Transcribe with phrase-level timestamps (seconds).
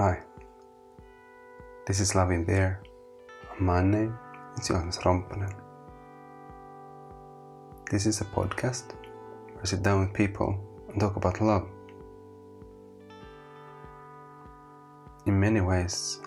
[0.00, 0.18] Hi,
[1.86, 2.82] this is Love in There.
[3.58, 4.16] My name
[4.56, 5.52] is Johannes Romppanen.
[7.90, 10.58] This is a podcast where I sit down with people
[10.88, 11.68] and talk about love.
[15.26, 16.22] In many ways,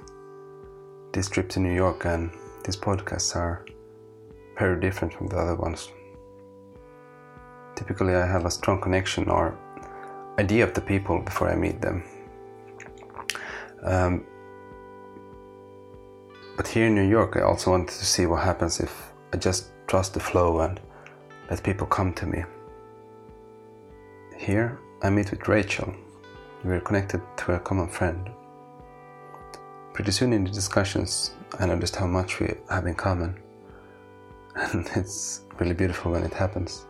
[1.12, 2.30] this trip to New York and
[2.64, 3.66] these podcasts are
[4.60, 5.92] very different from the other ones.
[7.75, 9.58] Typically, I have a strong connection or
[10.38, 12.04] idea of the people before I meet them.
[13.83, 14.25] Um,
[16.55, 19.71] but here in New York, I also wanted to see what happens if I just
[19.87, 20.79] trust the flow and
[21.50, 22.43] let people come to me.
[24.38, 25.93] Here, I meet with Rachel.
[26.64, 28.29] We're connected to a common friend.
[29.93, 33.39] Pretty soon in the discussions, I noticed how much we have in common.
[34.55, 36.86] And it's really beautiful when it happens.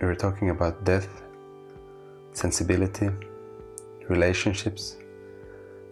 [0.00, 1.08] We were talking about death,
[2.32, 3.08] sensibility,
[4.08, 4.96] relationships,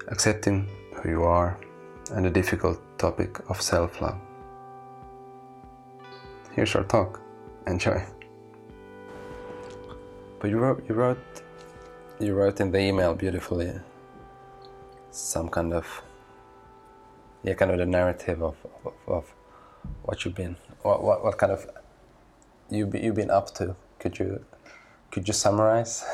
[0.08, 1.58] accepting who you are,
[2.12, 4.19] and the difficult topic of self love.
[6.52, 7.20] Here's our talk.
[7.66, 8.02] Enjoy.
[10.38, 11.42] But you wrote, you wrote,
[12.20, 13.72] you wrote in the email beautifully
[15.11, 16.02] some kind of,
[17.42, 19.34] yeah, kind of the narrative of, of, of
[20.02, 21.66] what you've been, what, what, what kind of
[22.70, 23.74] you you've been up to.
[23.98, 24.44] Could you,
[25.11, 26.05] could you summarize?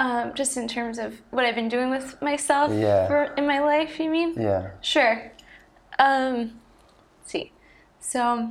[0.00, 3.08] Um, just in terms of what I've been doing with myself Yeah.
[3.08, 4.34] for, in my life, you mean?
[4.36, 4.70] Yeah.
[4.80, 5.32] Sure.
[5.98, 6.60] Um,
[7.20, 7.52] let's see.
[7.98, 8.50] So,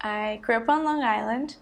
[0.00, 1.56] I grew up on Long Island,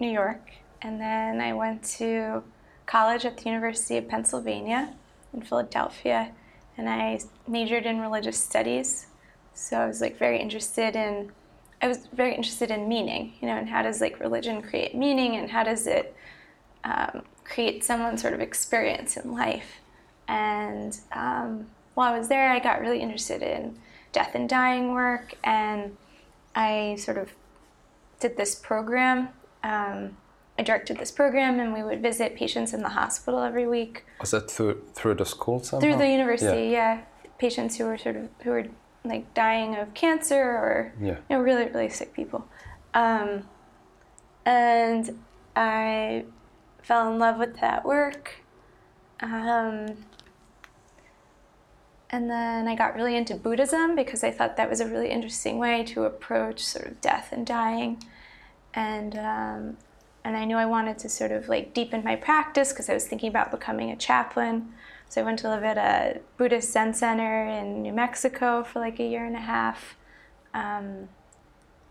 [0.00, 0.50] New York,
[0.82, 2.42] and then I went to
[2.86, 4.92] college at the University of Pennsylvania
[5.32, 6.32] in Philadelphia,
[6.76, 9.06] and I majored in religious studies.
[9.54, 11.32] So I was like very interested in,
[11.80, 15.36] I was very interested in meaning, you know, and how does like religion create meaning,
[15.36, 16.14] and how does it
[16.86, 19.80] um, create someone's sort of experience in life.
[20.28, 23.76] And um, while I was there, I got really interested in
[24.12, 25.96] death and dying work, and
[26.54, 27.32] I sort of
[28.20, 29.28] did this program.
[29.62, 30.16] Um,
[30.58, 34.30] I directed this program, and we would visit patients in the hospital every week Was
[34.30, 35.80] that through through the school somehow?
[35.82, 36.68] through the university.
[36.70, 37.02] Yeah.
[37.38, 38.66] patients who were sort of who were
[39.04, 41.16] like dying of cancer or Yeah.
[41.28, 42.46] you know really really sick people,
[42.94, 43.42] um,
[44.46, 45.18] and
[45.54, 46.24] I
[46.86, 48.36] fell in love with that work.
[49.18, 49.96] Um,
[52.10, 55.58] and then I got really into Buddhism because I thought that was a really interesting
[55.58, 58.04] way to approach sort of death and dying.
[58.72, 59.76] And um,
[60.24, 63.06] and I knew I wanted to sort of like deepen my practice because I was
[63.06, 64.72] thinking about becoming a chaplain.
[65.08, 69.00] So I went to live at a Buddhist Zen center in New Mexico for like
[69.00, 69.96] a year and a half.
[70.54, 71.08] Um,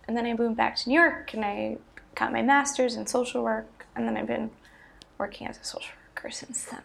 [0.07, 1.77] and then I moved back to New York and I
[2.13, 3.85] got my master's in social work.
[3.95, 4.51] And then I've been
[5.17, 6.81] working as a social worker since then.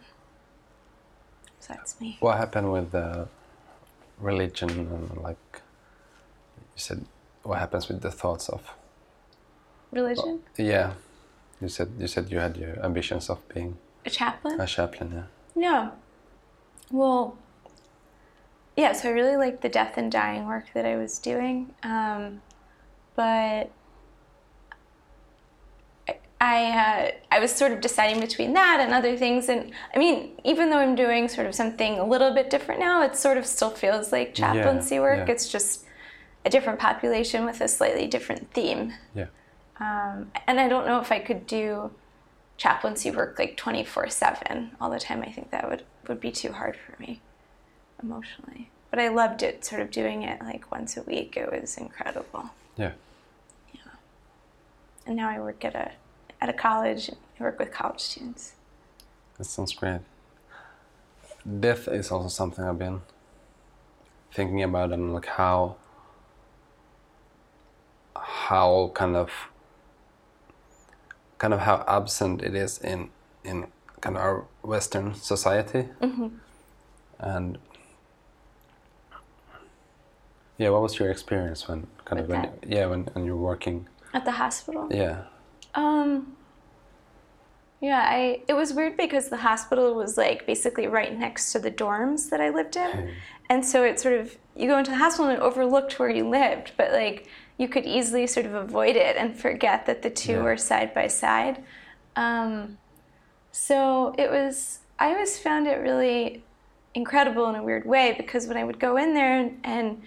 [1.59, 2.17] So that's me.
[2.19, 3.27] What happened with the
[4.19, 5.61] religion and like
[6.75, 7.05] you said?
[7.43, 8.73] What happens with the thoughts of?
[9.91, 10.41] Religion?
[10.57, 10.93] Yeah,
[11.59, 14.59] you said you said you had your ambitions of being A chaplain?
[14.61, 15.11] a chaplain.
[15.13, 15.23] Yeah.
[15.55, 15.91] No.
[16.91, 17.37] Well,
[18.77, 21.73] yeah, so I really liked the death and dying work that I was doing.
[21.83, 22.41] Um,
[23.15, 23.69] but
[26.41, 29.47] I, uh, I was sort of deciding between that and other things.
[29.47, 33.03] And I mean, even though I'm doing sort of something a little bit different now,
[33.03, 35.27] it sort of still feels like Yeah, chaplaincy work.
[35.27, 35.33] yeah.
[35.33, 35.85] It's just
[36.43, 38.93] a different population with a slightly different theme.
[39.13, 39.27] Yeah.
[39.79, 41.91] Um, and I don't know if I could do
[42.57, 45.21] chaplaincy work like 24 7 all the time.
[45.21, 47.21] I think that would, would be too hard for me
[48.01, 48.71] emotionally.
[48.89, 51.37] But I loved it, sort of doing it like once a week.
[51.37, 52.49] It was incredible.
[52.77, 52.93] Yeah.
[53.73, 53.81] Yeah.
[55.05, 55.91] And now I work at a,
[56.41, 57.09] at a college.
[57.09, 58.53] and work with college students.
[59.37, 60.01] That sounds great.
[61.59, 63.01] Death is also something I've been
[64.33, 65.75] thinking about and like how
[68.15, 69.31] how kind of
[71.37, 73.09] kind of how absent it is in
[73.43, 73.67] in
[74.01, 75.89] kind of our Western society.
[76.01, 76.27] Mm-hmm.
[77.19, 77.57] And
[80.57, 82.63] yeah, what was your experience when kind of when that?
[82.67, 83.87] yeah when, when you're working?
[84.13, 84.87] At the hospital?
[84.91, 85.23] Yeah,
[85.73, 86.35] Um,
[87.81, 91.71] yeah, I it was weird because the hospital was like basically right next to the
[91.71, 93.11] dorms that I lived in.
[93.49, 96.27] And so it sort of you go into the hospital and it overlooked where you
[96.29, 97.27] lived, but like
[97.57, 100.43] you could easily sort of avoid it and forget that the two Yeah.
[100.43, 101.63] were side by side.
[102.15, 102.77] Um,
[103.51, 106.43] so it was I always found it really
[106.93, 110.01] incredible in a weird way because when I would go in there and, and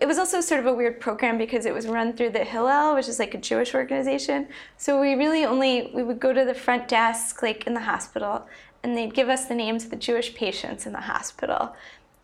[0.00, 2.94] it was also sort of a weird program because it was run through the Hillel,
[2.94, 4.48] which is like a Jewish organization.
[4.78, 8.46] So we really only we would go to the front desk like in the hospital,
[8.82, 11.76] and they'd give us the names of the Jewish patients in the hospital.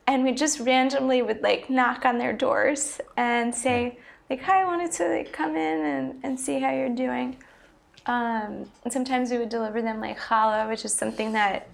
[0.07, 3.99] And we just randomly would like knock on their doors and say,
[4.31, 7.37] like, hi, I wanted to like come in and, and see how you're doing.
[8.07, 11.69] Um, and sometimes we would deliver them like challah, which is something that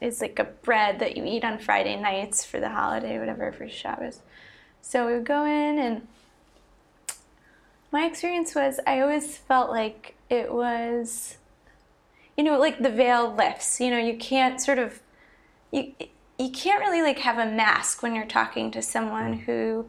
[0.00, 3.68] is like a bread that you eat on Friday nights for the holiday, whatever, for
[3.68, 4.20] Shabbos.
[4.88, 6.06] So we would go in, and
[7.90, 11.38] my experience was I always felt like it was,
[12.36, 13.80] you know, like the veil lifts.
[13.80, 15.00] You know, you can't sort of,
[15.72, 15.92] you,
[16.38, 19.40] you can't really like have a mask when you're talking to someone mm.
[19.40, 19.86] who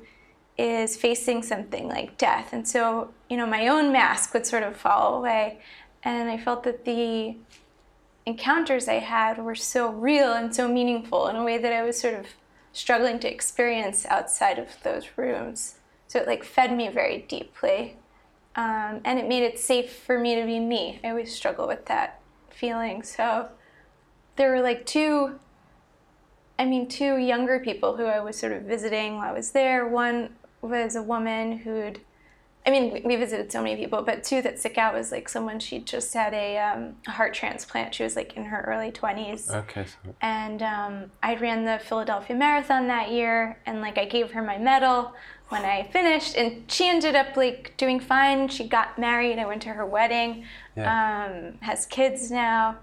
[0.58, 2.52] is facing something like death.
[2.52, 5.60] And so, you know, my own mask would sort of fall away.
[6.02, 7.36] And I felt that the
[8.26, 12.00] encounters I had were so real and so meaningful in a way that I was
[12.00, 12.26] sort of
[12.78, 15.76] struggling to experience outside of those rooms.
[16.08, 17.98] So it like fed me very deeply.
[18.56, 21.00] Um, and it made it safe for me to be me.
[21.04, 23.04] I always struggle with that feeling.
[23.04, 23.50] So
[24.36, 25.40] there were like two
[26.60, 29.88] I mean, two younger people who I was sort of visiting while I was there.
[29.88, 32.02] One was a woman who'd,
[32.68, 35.58] I mean, we visited so many people, but two that stick out was like someone
[35.58, 37.96] she just had a, um, heart transplant.
[37.96, 39.50] She was like in her early 20s.
[39.50, 39.86] Okay.
[39.86, 40.14] So.
[40.22, 44.58] And um, I ran the Philadelphia Marathon that year, and like I gave her my
[44.58, 45.14] medal
[45.48, 48.50] when I finished, and she ended up like doing fine.
[48.50, 49.40] She got married.
[49.40, 50.44] I went to her wedding.
[50.76, 50.92] Yeah.
[50.92, 52.80] Um, has kids now.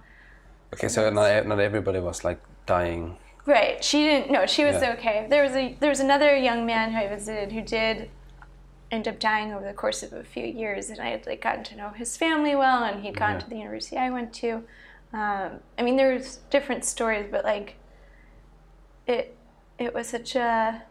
[0.73, 3.19] Okay, so not, not everybody was like dying.
[3.45, 3.85] Right.
[3.85, 4.31] She didn't.
[4.31, 4.95] No, she was Yeah.
[4.95, 5.27] okay.
[5.29, 8.09] There was a there was another young man who I visited who did
[8.95, 11.65] end up dying over the course of a few years, and I had like gotten
[11.65, 13.39] to know his family well, and he'd gone Yeah.
[13.41, 14.63] to the university I went to.
[15.13, 17.77] Um, I mean, there's different stories, but like
[19.07, 19.37] it
[19.79, 20.83] it was such a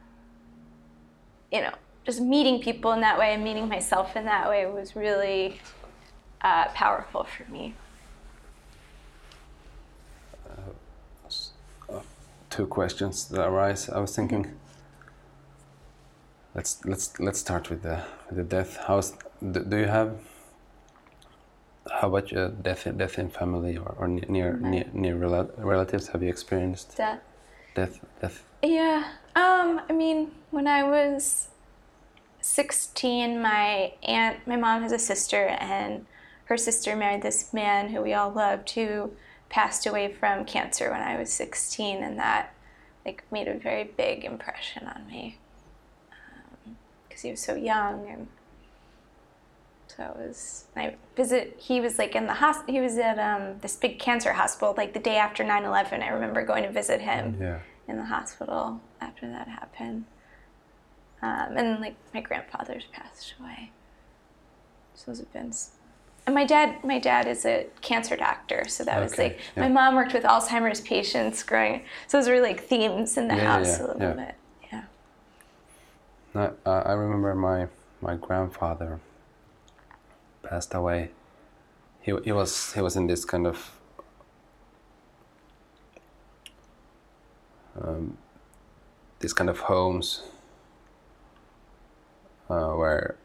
[1.52, 1.74] you know
[2.06, 5.60] just meeting people in that way and meeting myself in that way was really
[6.42, 7.74] uh, powerful for me.
[12.50, 13.90] Two questions that arise.
[13.90, 14.52] I was thinking.
[16.56, 18.78] Let's let's let's start with the with the death.
[18.88, 19.14] How's
[19.52, 20.20] do, do you have?
[21.92, 26.10] How about your death death in family or, or near near near, near rela- relatives?
[26.10, 27.22] Have you experienced Death.
[27.74, 28.44] death death?
[28.62, 29.04] Yeah.
[29.36, 31.48] Um, I mean, when I was
[32.42, 36.06] 16, my aunt, my mom has a sister, and
[36.46, 39.12] her sister married this man who we all loved who
[39.50, 42.54] passed away from cancer when I was 16, and that
[43.04, 45.40] like made a very big impression on me
[47.14, 48.28] because he was so young and
[49.88, 53.60] so it was I visit he was like in the hosp- he was at um,
[53.60, 57.38] this big cancer hospital like the day after 9/11 I remember going to visit him
[57.40, 57.60] Yeah.
[57.88, 60.06] in the hospital after that happened.
[61.22, 63.72] Um, and like my grandfather's passed away.
[64.96, 65.54] So those have been.
[66.26, 69.64] And my dad, my dad is a cancer doctor, so that was like yeah.
[69.64, 71.84] my mom worked with Alzheimer's patients growing.
[72.08, 74.36] So those were like themes in the Yeah, house a little bit.
[76.34, 77.68] No, uh, I remember my
[78.02, 79.00] my grandfather
[80.42, 81.12] passed away.
[82.02, 83.72] He he was he was in this kind of
[87.80, 88.18] um,
[89.20, 90.24] these kind of homes
[92.50, 93.16] uh, where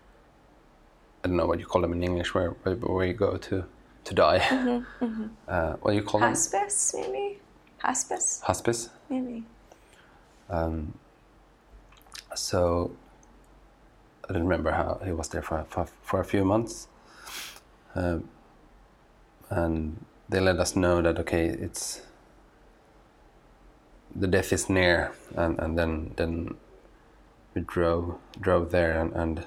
[1.25, 3.65] I don't know what you call them in English, where where, where you go to
[4.05, 4.41] to die.
[5.49, 6.29] Uh, what do you call them?
[6.29, 7.39] Hospice, maybe.
[7.79, 8.91] Hospice, Hospice.
[9.09, 9.45] maybe.
[10.51, 10.93] Um,
[12.35, 12.93] so
[14.29, 16.89] I don't remember how he was there for for, for a few months,
[17.95, 18.29] um,
[19.51, 22.03] and they let us know that okay, it's
[24.15, 26.55] the death is near, and, and then then
[27.55, 29.45] we drove drove there, and, and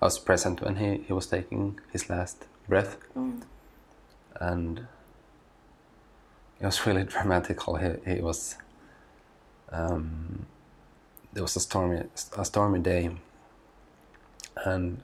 [0.00, 2.96] I was present when he, he was taking his last breath,
[4.40, 4.86] and
[6.60, 7.76] it was really dramatical.
[7.76, 8.56] He, he was
[9.70, 10.46] um,
[11.32, 12.04] there was a stormy
[12.36, 13.10] a stormy day.
[14.64, 15.00] And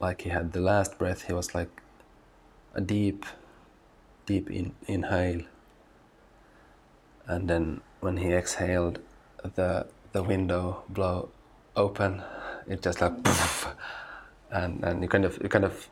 [0.00, 1.70] like he had the last breath he was like
[2.74, 3.26] a deep
[4.26, 5.42] deep in, inhale.
[7.26, 9.00] And then when he exhaled
[9.54, 11.28] the the window blow
[11.76, 12.22] open
[12.66, 13.68] it just like poof,
[14.50, 15.88] and and you kind of you kind of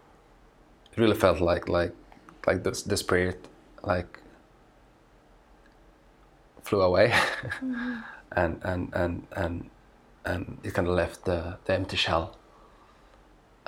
[0.97, 1.95] really felt like like
[2.47, 3.47] like the, the spirit
[3.83, 4.22] like
[6.63, 7.13] flew away.
[8.35, 9.71] And and and and
[10.25, 12.35] and it kind of left the, the empty shell.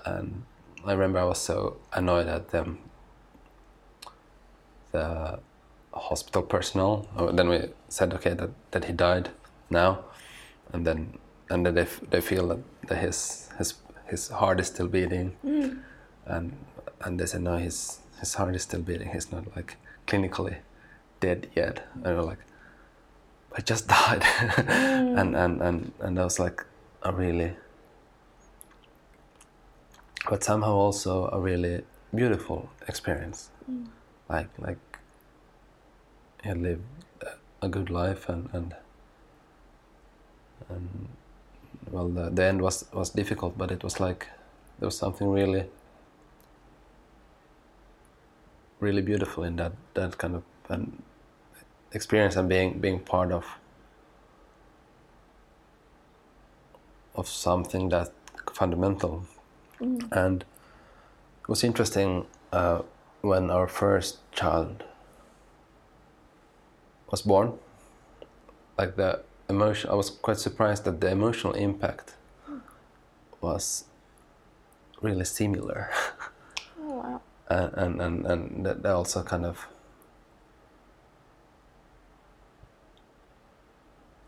[0.06, 0.44] And
[0.86, 2.78] I remember I was so annoyed at them.
[4.92, 5.38] The
[5.92, 9.30] hospital personnel Uh, then we said okay that, that he died
[9.68, 9.98] now.
[10.72, 11.18] And then
[11.50, 12.58] and then they, f- they feel that,
[12.88, 13.74] that his his
[14.06, 15.36] his heart is still beating.
[16.26, 16.52] And
[17.04, 19.10] and they said no he's his heart is still beating.
[19.10, 20.56] He's not like clinically
[21.20, 21.86] dead yet.
[22.02, 22.38] And we're like,
[23.56, 25.20] I just died, mm.
[25.20, 26.64] and and and and that was like
[27.02, 27.52] a really,
[30.28, 31.84] but somehow also a really
[32.14, 33.50] beautiful experience.
[33.70, 33.86] Mm.
[34.28, 34.78] Like like
[36.42, 36.82] he had lived
[37.62, 38.74] a good life and and
[40.68, 41.08] and
[41.90, 44.26] well the, the end was was difficult, but it was like
[44.78, 45.64] there was something really
[48.80, 51.02] really beautiful in that that kind of an
[51.94, 53.44] experience and being being part of
[57.14, 58.10] of something that
[58.52, 59.24] fundamental.
[60.12, 60.44] And
[61.42, 62.82] it was interesting uh,
[63.20, 64.84] when our first child
[67.10, 67.52] was born
[68.78, 72.14] like the emotion i was quite surprised that the emotional impact
[73.40, 73.84] was
[75.02, 75.90] really similar.
[76.86, 77.20] Oh wow.
[77.48, 79.66] and and and, and that also kind of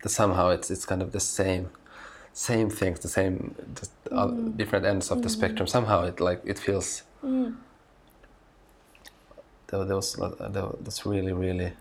[0.08, 1.70] somehow it's it's kind of the same
[2.32, 5.66] same things the same just uh, different ends of the spectrum.
[5.66, 7.02] Somehow it like it feels
[9.68, 11.72] there, there was uh, that's really really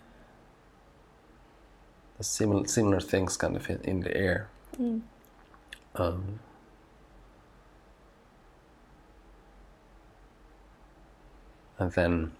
[2.21, 4.47] similar similar things kind of in, in the air.
[5.95, 6.39] Um,
[11.79, 12.31] and then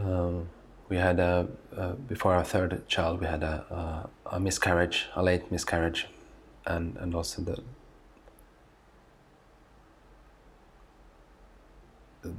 [0.00, 0.48] um,
[0.92, 5.22] we had a uh, before our third child we had a, a, a miscarriage a
[5.22, 6.06] late miscarriage
[6.66, 7.56] and and also the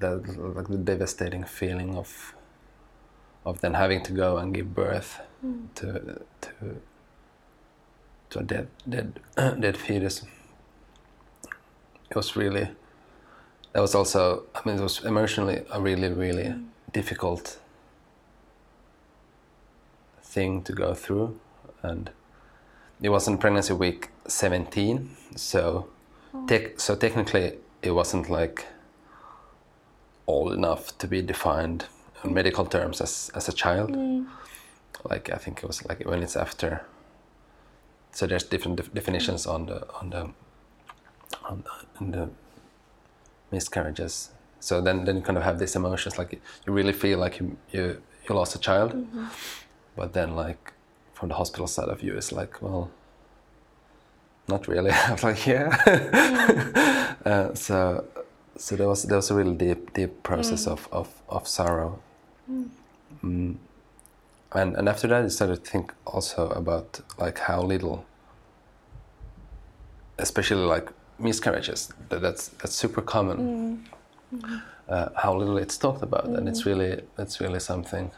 [0.01, 0.11] the
[0.57, 2.35] like the devastating feeling of
[3.43, 5.19] of then having to go and give birth
[5.75, 5.87] to
[6.41, 6.51] to
[8.29, 9.19] to a dead dead
[9.63, 10.23] dead fetus.
[12.09, 12.67] It was really
[13.73, 16.53] that was also i mean it was emotionally a really really
[16.91, 17.57] difficult
[20.33, 21.39] thing to go through
[21.81, 22.09] and
[23.01, 25.87] it was in pregnancy week 17 so
[26.33, 26.45] oh.
[26.47, 28.65] tec- so technically it wasn't like
[30.27, 31.85] old enough to be defined
[32.23, 33.91] in medical terms as as a child.
[33.91, 34.25] Mm.
[35.11, 36.85] Like i think it was like when it's after
[38.13, 40.29] so there's different def- definitions on the on the
[41.49, 42.29] on the, the
[43.51, 44.29] miscarriages.
[44.59, 47.57] So then then you kind of have these emotions like you really feel like you
[47.71, 49.25] you, you lost a child mm-hmm.
[49.95, 50.73] But then like
[51.13, 52.91] from the hospital side of view, it's like well
[54.47, 54.91] not really.
[55.07, 57.09] I was like yeah.
[57.25, 58.03] Uh, so
[58.57, 61.99] so there was there was a really deep deep process of, of of sorrow.
[63.23, 63.55] Mm.
[64.51, 68.05] and and after that i started to think also about like how little
[70.17, 73.85] especially like miscarriages that, that's that's super common.
[74.89, 78.11] Uh, how little it's talked about and it's really it's really something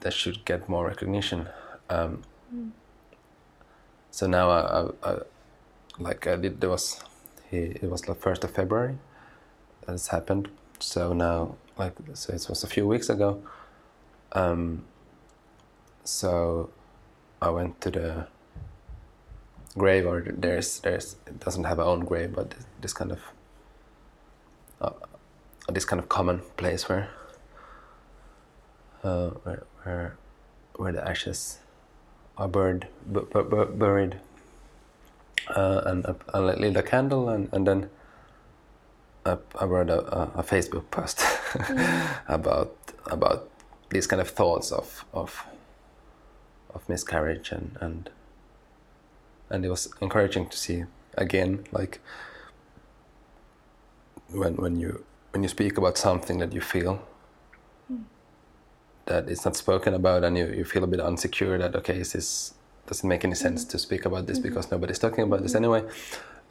[0.00, 1.48] that should get more recognition.
[1.90, 2.22] Um,
[4.10, 5.18] so now I, I, I
[5.98, 7.00] like I did there was
[7.50, 8.98] he it was the first of February
[9.86, 10.48] that happened.
[10.78, 13.42] So now like so it was a few weeks ago.
[14.32, 14.84] Um,
[16.04, 16.70] so
[17.40, 18.26] I went to the
[19.76, 23.20] grave or there's there's it doesn't have a own grave but this kind of
[24.80, 24.90] uh,
[25.68, 27.10] this kind of common place where
[29.02, 30.16] uh, where where
[30.76, 31.58] where the ashes
[32.36, 34.20] are buried bu- bu- bu- buried.
[35.54, 37.90] Uh, and I, I lit a candle and, and then
[39.24, 41.22] I, I wrote a, a, a Facebook post
[42.28, 42.76] about
[43.06, 43.48] about
[43.90, 45.46] these kind of thoughts of of
[46.74, 48.10] of miscarriage and and
[49.50, 50.84] and it was encouraging to see
[51.16, 52.00] again like
[54.30, 57.00] when when you when you speak about something that you feel
[59.08, 62.12] that it's not spoken about and you, you feel a bit insecure that okay is
[62.12, 62.54] this
[62.86, 64.76] does it make any sense to speak about this because mm-hmm.
[64.76, 65.74] nobody's talking about this mm-hmm.
[65.74, 65.90] anyway?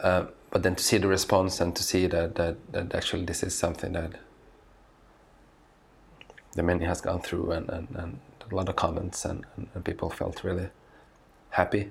[0.00, 3.42] Uh, but then to see the response and to see that, that that actually this
[3.42, 4.12] is something that
[6.54, 9.84] the many has gone through and, and, and a lot of comments and, and, and
[9.84, 10.68] people felt really
[11.50, 11.90] happy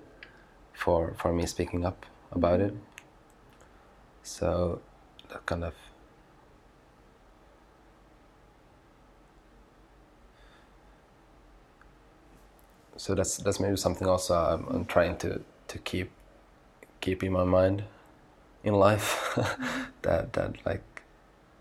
[0.73, 2.73] for for me speaking up about it.
[2.73, 2.83] Mm-hmm.
[4.23, 4.81] So
[5.29, 5.73] that kind of
[12.97, 16.11] so that's that's maybe something also I'm, I'm trying to to keep
[17.01, 17.83] keep in my mind
[18.63, 19.37] in life
[20.03, 20.83] that that like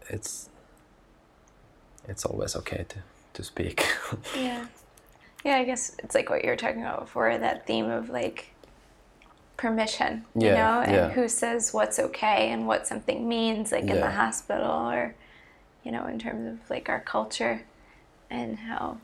[0.09, 0.49] it's
[2.09, 2.99] it's always okay to
[3.35, 3.87] to speak
[4.35, 4.67] Yeah.
[5.45, 8.55] Yeah, I guess it's like what you were talking about before, that theme of like
[9.57, 11.13] permission, you Yeah, know, and yeah.
[11.13, 15.15] who says what's okay and what something means, like in the hospital or,
[15.85, 17.63] you know, in terms of like our culture
[18.31, 18.99] and how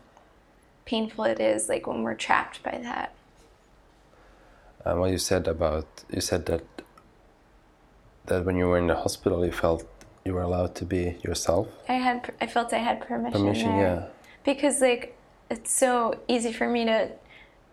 [0.85, 3.15] painful it is, like when we're trapped by that.
[4.85, 6.65] Um, and what you said about you said that
[8.27, 9.85] that when you were in the hospital, you felt
[10.25, 11.67] you were allowed to be yourself.
[11.89, 13.87] I had, I felt I had permission, Permission, there.
[13.87, 14.07] yeah.
[14.45, 15.17] because like
[15.51, 17.11] it's so easy for me to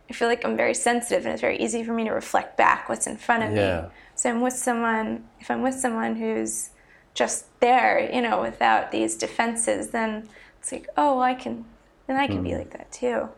[0.10, 2.90] i feel like i'm very sensitive and it's very easy for me to reflect back
[2.90, 3.82] what's in front of Yeah.
[3.84, 6.72] me so i'm with someone if i'm with someone who's
[7.14, 10.28] just there you know without these defenses then
[10.60, 11.64] it's like oh well, i can
[12.10, 13.30] then i can be like that too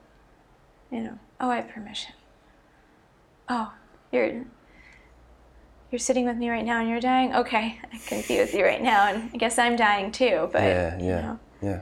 [0.91, 1.19] you know.
[1.39, 2.13] Oh i have permission.
[3.49, 3.71] Oh
[4.11, 4.45] you're
[5.91, 7.35] you're sitting with me right now and you're dying?
[7.35, 10.63] Okay i can be with you right now and i guess i'm dying too but
[10.63, 11.39] yeah, you yeah, know.
[11.61, 11.79] yeah.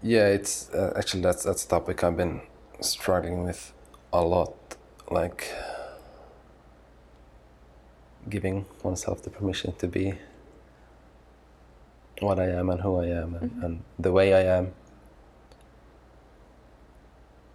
[0.00, 2.42] Yeah, it's uh, actually that's that's a topic I've been
[2.80, 3.72] struggling with
[4.12, 4.76] a lot,
[5.10, 5.52] like
[8.28, 10.14] giving oneself the permission to be
[12.20, 14.72] what I am and who I am and, and the way I am.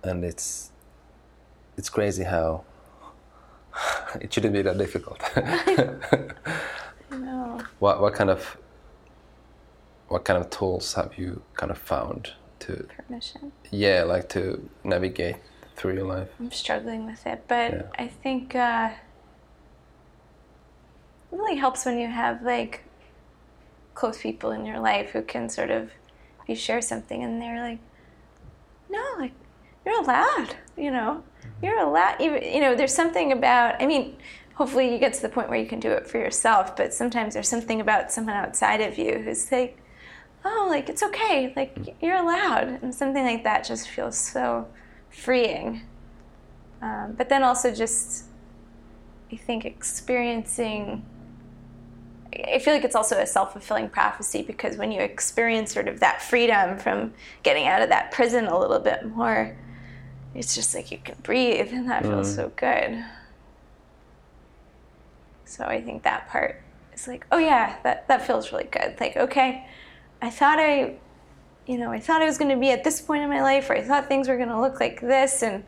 [0.04, 0.72] And it's
[1.78, 2.64] it's crazy how
[4.22, 5.22] it shouldn't be that difficult.
[7.12, 8.58] no What what kind of
[10.08, 15.38] what kind of tools have you kind of found to permission yeah like to navigate
[15.76, 16.30] through your life?
[16.40, 17.82] I'm struggling with it, but Yeah.
[17.98, 18.90] I think uh,
[21.32, 22.84] it really helps when you have like
[23.96, 25.92] close people in your life who can sort of
[26.48, 27.80] you share something and they're like,
[28.90, 29.32] no, like
[29.86, 31.24] you're allowed, you know,
[31.62, 32.20] you're allowed.
[32.22, 33.82] Even you know, there's something about.
[33.82, 34.18] I mean,
[34.56, 37.34] hopefully you get to the point where you can do it for yourself, but sometimes
[37.34, 39.78] there's something about someone outside of you who's like,
[40.46, 44.68] oh, like it's okay, like you're allowed, and something like that just feels so
[45.10, 45.84] freeing.
[46.82, 48.26] Um, but then also just,
[49.32, 51.06] I think experiencing.
[52.36, 56.00] I feel like it's also a self fulfilling prophecy because when you experience sort of
[56.00, 59.56] that freedom from getting out of that prison a little bit more,
[60.34, 62.36] it's just like you can breathe and that feels mm.
[62.36, 63.04] so good.
[65.46, 66.62] So I think that part
[66.94, 68.96] is like, oh yeah, that, that feels really good.
[69.00, 69.68] Like, okay,
[70.22, 70.96] I thought I,
[71.68, 73.70] you know, I thought I was going to be at this point in my life,
[73.70, 75.64] or I thought things were going to look like this, and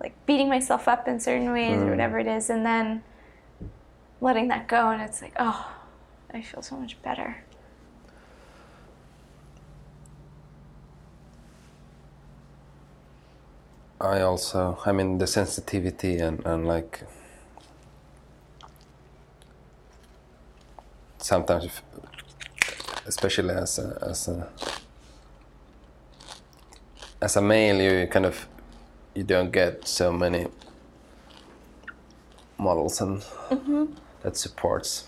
[0.00, 1.90] like beating myself up in certain ways or mm.
[1.90, 3.02] whatever it is, and then
[4.22, 5.70] letting that go, and it's like, oh,
[6.32, 7.44] I feel so much better.
[14.02, 17.04] I also I mean the sensitivity and, and like
[21.18, 21.82] sometimes if,
[23.06, 24.48] especially as a, as a
[27.20, 28.48] as a male you kind of
[29.14, 30.48] you don't get so many
[32.58, 33.84] models and mm-hmm.
[34.22, 35.06] That supports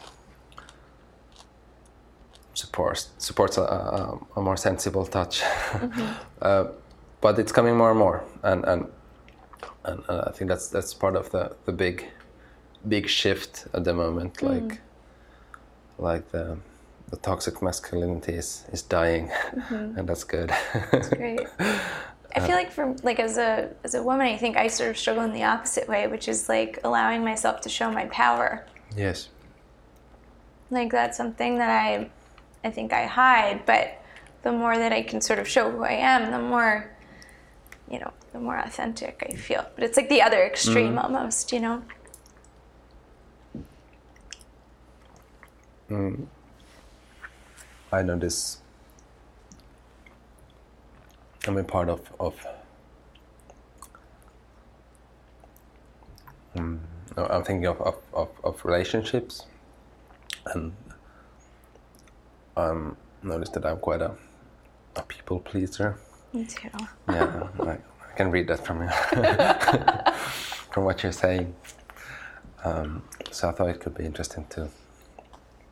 [2.55, 5.41] supports supports a, a, a more sensible touch.
[5.41, 6.13] Mm-hmm.
[6.43, 6.67] Uh,
[7.23, 8.87] but it's coming more and more and and
[9.85, 12.07] and, and I think that's that's part of the the big
[12.87, 14.49] big shift at the moment mm.
[14.51, 14.81] like
[15.99, 16.59] like the
[17.11, 19.75] the toxic masculinity is is dying mm-hmm.
[19.99, 20.53] and that's good.
[20.93, 21.41] It's great.
[22.37, 24.91] I feel uh, like for like as a as a woman, I think I sort
[24.91, 28.67] of struggle in the opposite way, which is like allowing myself to show my power.
[28.97, 29.29] Yes
[30.71, 32.11] Like that's something that I
[32.65, 34.01] I think I hide, but
[34.43, 36.91] the more that I can sort of show who I am, the more
[37.91, 39.67] you know, the more authentic I feel.
[39.75, 41.83] But it's like the other extreme almost, you know.
[47.93, 48.59] I know this
[51.47, 52.35] I'm a part of of
[56.57, 59.47] um, no, I'm thinking of, of, of, of relationships
[60.53, 60.73] and
[62.57, 64.15] um noticed that I'm quite a,
[64.97, 65.99] a people pleaser.
[66.33, 66.69] Me too.
[67.09, 68.89] Yeah, I, I can read that from you,
[70.73, 71.55] from what you're saying.
[72.65, 74.69] Um, so I thought it could be interesting to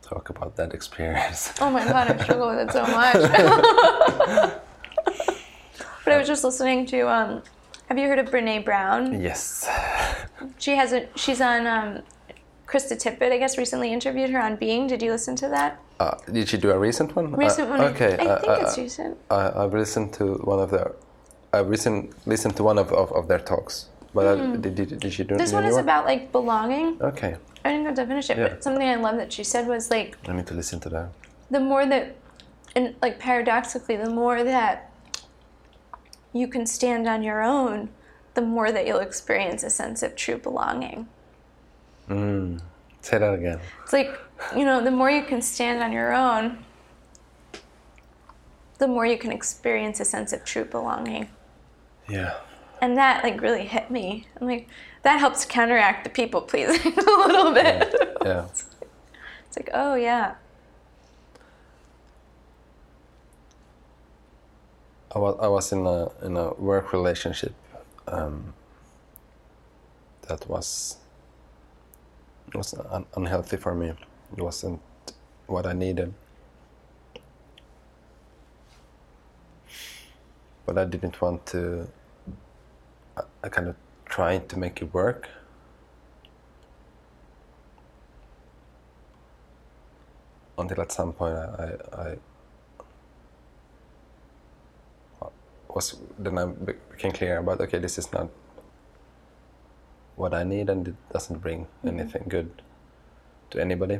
[0.01, 1.53] talk about that experience.
[1.61, 3.13] Oh my god, I struggle with it so much.
[6.05, 7.43] but I was just listening to um
[7.87, 9.21] have you heard of Brene Brown?
[9.21, 9.67] yes.
[10.57, 12.01] She has a she's on um
[12.67, 14.87] Krista Tippett, I guess, recently interviewed her on Being.
[14.87, 15.79] Did you listen to that?
[15.99, 17.31] Uh, did she do a recent one?
[17.35, 17.81] Recent Uh, one.
[17.81, 18.17] Okay.
[18.17, 19.17] I, uh, think uh, it's recent.
[19.29, 20.93] I, I've listened to one of their.
[21.53, 23.89] I've recent, listened to one of, of, of their talks.
[24.15, 25.37] But I, did, did, did you do.
[25.37, 25.81] This one is more?
[25.81, 26.97] about like belonging.
[27.01, 27.35] Okay.
[27.65, 28.47] I didn't get to finish it, Yeah.
[28.49, 31.09] but something I love that she said was like I need to listen to that.
[31.51, 32.15] the more that
[32.75, 34.91] and like paradoxically, the more that
[36.33, 37.89] you can stand on your own,
[38.33, 41.07] the more that you'll experience a sense of true belonging.
[42.09, 42.61] Mm.
[43.01, 43.59] Say that again.
[43.83, 44.17] It's like,
[44.55, 46.63] you know, the more you can stand on your own,
[48.79, 51.29] the more you can experience a sense of true belonging.
[52.09, 52.35] Yeah.
[52.81, 54.27] And that like really hit me.
[54.39, 54.67] I'm like,
[55.03, 57.93] that helps counteract the people pleasing a little bit.
[58.23, 58.47] Yeah.
[59.47, 60.33] It's like, oh yeah.
[65.15, 67.53] I was, I was in a in a work relationship
[68.13, 68.53] um,
[70.27, 70.97] that was
[72.53, 73.89] was un- unhealthy for me.
[74.37, 74.79] It wasn't
[75.47, 76.13] what I needed.
[80.65, 81.87] But I didn't want to.
[83.17, 85.29] I, I kind of tried to make it work.
[90.57, 92.17] Until at some point I, I, I
[95.73, 98.29] was then I became clear about okay this is not
[100.15, 102.61] what I need and it doesn't bring anything good
[103.49, 103.99] to anybody.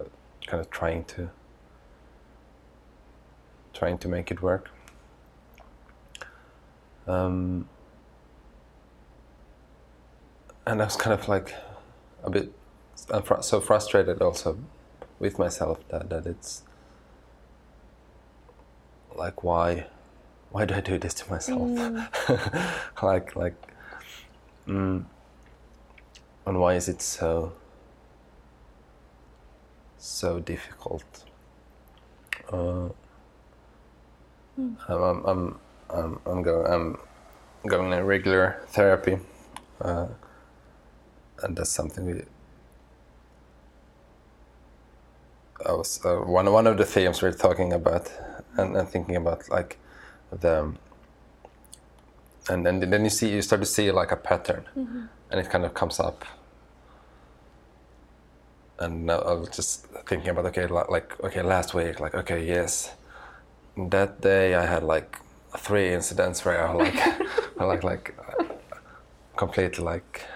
[0.00, 0.04] Uh,
[0.46, 1.30] kind of trying to
[3.72, 4.70] trying to make it work.
[7.06, 7.68] Um,
[10.66, 11.54] and I was kind of like
[12.22, 12.52] a bit
[13.40, 14.58] so frustrated also
[15.18, 16.62] with myself that, that it's
[19.16, 19.86] like why
[20.52, 21.70] why do I do this to myself?
[23.02, 23.54] Like like
[24.68, 25.04] mm,
[26.46, 27.52] and why is it so
[29.98, 31.24] so difficult?
[32.52, 32.88] Uh,
[34.58, 36.98] I'm, I'm, I'm, I'm, I'm, go, I'm
[37.66, 39.18] going to regular therapy
[39.80, 40.06] uh,
[41.42, 42.22] and that's something we
[45.64, 48.10] I was uh, one one of the themes we're talking about
[48.56, 49.78] and, and thinking about like
[50.40, 50.72] the
[52.48, 54.64] and then then you see you start to see like a pattern.
[54.76, 55.04] Mm-hmm.
[55.30, 56.24] And it kind of comes up.
[58.78, 62.92] And now I was just thinking about okay like okay last week like okay yes.
[63.76, 65.18] That day I had like
[65.56, 66.96] three incidents where I like
[67.58, 68.14] I like like
[69.36, 70.26] completely like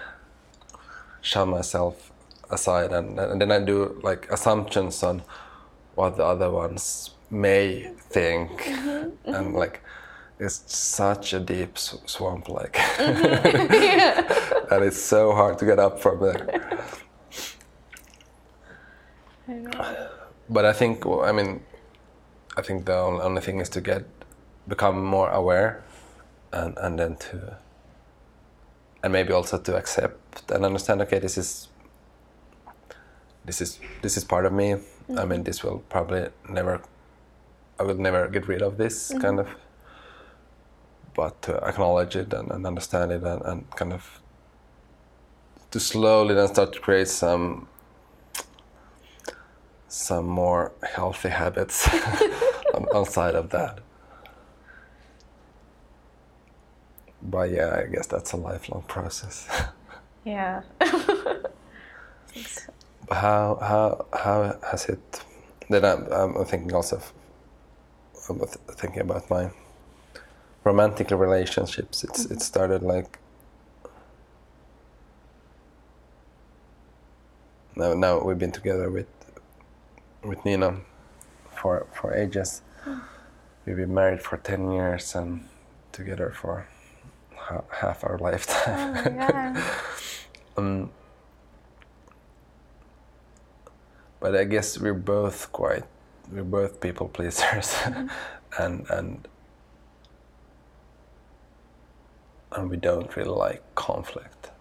[1.21, 2.11] shut myself
[2.49, 2.93] aside.
[2.93, 5.23] And, and then I do like assumptions on
[5.95, 9.33] what the other ones may think mm-hmm, mm-hmm.
[9.33, 9.81] and like
[10.39, 14.67] it's such a deep swamp like mm-hmm.
[14.73, 16.79] and it's so hard to get up from there
[19.47, 20.07] I
[20.49, 21.61] but I think I mean
[22.55, 24.05] I think the only, only thing is to get
[24.67, 25.83] become more aware
[26.51, 27.57] and and then to
[29.03, 31.69] and maybe also to accept and understand okay this is
[33.47, 34.75] this is this is part of me.
[35.17, 36.81] I mean this will probably never
[37.79, 39.21] I will never get rid of this mm-hmm.
[39.21, 39.47] kind of
[41.17, 44.21] but to acknowledge it and, and understand it and, and kind of
[45.71, 47.67] to slowly then start to create some
[49.87, 51.89] some more healthy habits
[52.93, 53.79] outside of that.
[57.21, 59.47] But yeah, I guess that's a lifelong process.
[60.25, 60.61] Yeah.
[63.09, 65.21] how how how has it?
[65.69, 66.97] Then I'm, I'm thinking also.
[66.97, 67.13] Of,
[68.29, 68.39] I'm
[68.75, 69.49] thinking about my
[70.63, 72.03] romantic relationships.
[72.03, 73.19] It's it started like.
[77.75, 79.07] Now now we've been together with
[80.23, 80.77] with Nina
[81.55, 82.61] for for ages.
[83.65, 85.45] We've been married for ten years and
[85.91, 86.67] together for
[87.35, 88.93] ha- half our oh lifetime.
[88.93, 89.63] my god.
[90.57, 90.89] um,
[94.19, 95.83] but I guess we're both quite
[96.31, 98.07] we're both people pleasers, mm-hmm.
[98.61, 99.27] and and
[102.51, 104.51] and we don't really like conflict.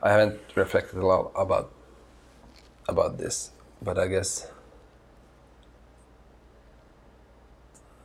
[0.00, 1.72] I haven't reflected a lot about
[2.88, 3.50] about this,
[3.82, 4.46] but I guess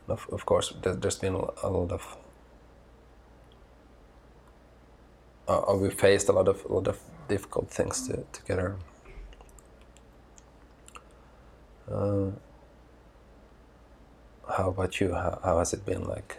[0.08, 2.16] of, of course there, there's been a lot of
[5.48, 8.76] uh, we faced a lot of a lot of difficult things to, together.
[11.90, 12.30] Uh,
[14.56, 15.12] how about you?
[15.14, 16.38] How, how has it been like?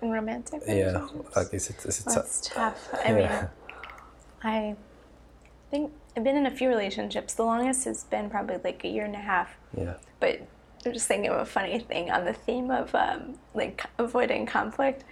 [0.00, 1.06] In romantic Yeah,
[1.36, 2.06] like is it is it?
[2.06, 2.88] That's tough.
[3.04, 3.16] I Yeah.
[3.16, 3.48] mean,
[4.42, 4.76] I
[5.70, 7.34] think I've been in a few relationships.
[7.34, 9.50] The longest has been probably like a year and a half.
[9.76, 10.40] yeah, But
[10.84, 15.04] I'm just thinking of a funny thing on the theme of um, like avoiding conflict.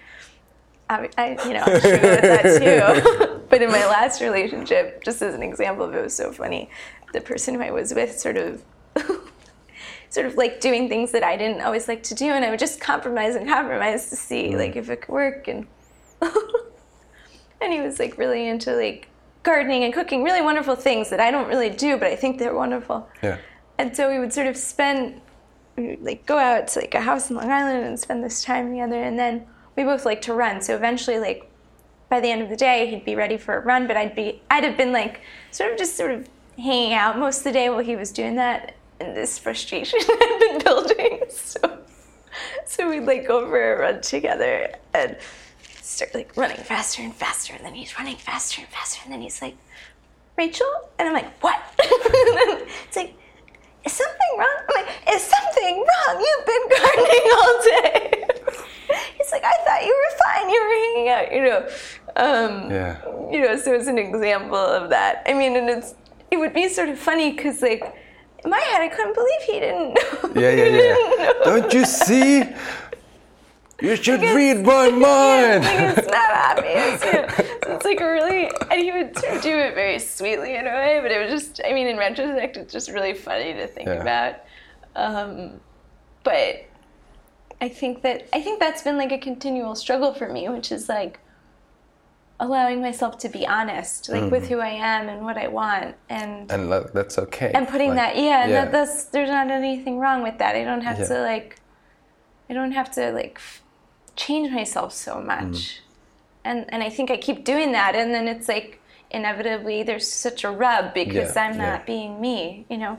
[0.90, 3.40] I, I you know, I'm sure that too.
[3.48, 6.68] but in my last relationship, just as an example of it was so funny,
[7.12, 8.62] the person who I was with sort of
[10.11, 12.59] sort of like doing things that I didn't always like to do, and I would
[12.59, 14.59] just compromise and compromise to see mm-hmm.
[14.59, 15.46] like if it could work.
[15.46, 15.66] And
[17.61, 19.09] and he was like really into like
[19.44, 22.55] gardening and cooking, really wonderful things that I don't really do, but I think they're
[22.55, 23.09] wonderful.
[23.22, 23.38] Yeah.
[23.79, 25.20] And so we would sort of spend,
[25.76, 29.03] like go out to like a house in Long Island and spend this time together.
[29.03, 29.46] And then
[29.77, 30.61] we both like to run.
[30.61, 31.51] So eventually, like
[32.09, 34.43] by the end of the day, he'd be ready for a run, but I'd be,
[34.51, 37.71] I'd have been like sort of just sort of hanging out most of the day
[37.71, 38.75] while he was doing that.
[39.01, 41.21] And this frustration had been building.
[41.31, 41.79] So,
[42.67, 45.17] so we'd like go for a run together and
[45.81, 47.55] start like running faster and faster.
[47.55, 49.01] And then he's running faster and faster.
[49.05, 49.57] And then he's like,
[50.37, 50.67] Rachel?
[50.99, 51.61] And I'm like, what?
[51.79, 53.15] it's like,
[53.85, 54.57] is something wrong?
[54.69, 56.14] I'm like, is something wrong?
[56.27, 58.25] You've been gardening all day.
[59.16, 60.51] He's like, I thought you were fine.
[60.51, 61.69] You were hanging out, you know.
[62.16, 62.97] Um, Yeah.
[63.31, 65.23] You know, so it's an example of that.
[65.27, 65.95] I mean, and it's
[66.31, 67.83] it would be sort of funny because like
[68.45, 69.95] in my head, I couldn't believe he didn't.
[70.35, 70.40] know.
[70.40, 71.33] Yeah, yeah, yeah.
[71.45, 72.43] Don't you see?
[73.83, 75.64] You should Because- read my mind.
[75.64, 77.05] Like it's not obvious.
[77.05, 77.29] You know?
[77.64, 80.66] So it's like a really, and he would sort of do it very sweetly in
[80.66, 83.66] a way, but it was just, I mean, in retrospect, it's just really funny to
[83.66, 83.95] think Yeah.
[84.03, 84.35] about.
[84.97, 85.61] Um,
[86.25, 86.64] but
[87.61, 90.88] I think that I think that's been like a continual struggle for me, which is
[90.88, 91.21] like
[92.40, 96.51] allowing myself to be honest, like with who I am and what I want, and
[96.51, 97.53] and that's okay.
[97.55, 98.64] and putting Like, that yeah, yeah.
[98.64, 101.09] That, that's there's not anything wrong with that i don't have Yeah.
[101.09, 101.59] to like
[102.49, 103.61] i don't have to like f-
[104.16, 105.79] change myself so much Mm.
[106.44, 110.44] and and i think i keep doing that and then it's like inevitably there's such
[110.44, 111.70] a rub because Yeah, i'm yeah.
[111.73, 112.99] not being me you know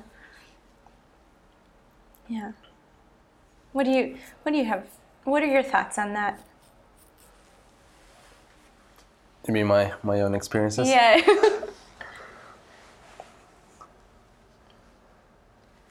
[2.28, 2.52] yeah
[3.74, 4.86] what do you what do you have
[5.24, 6.40] what are your thoughts on that
[9.48, 10.88] You mean my my own experiences?
[10.88, 11.18] yeah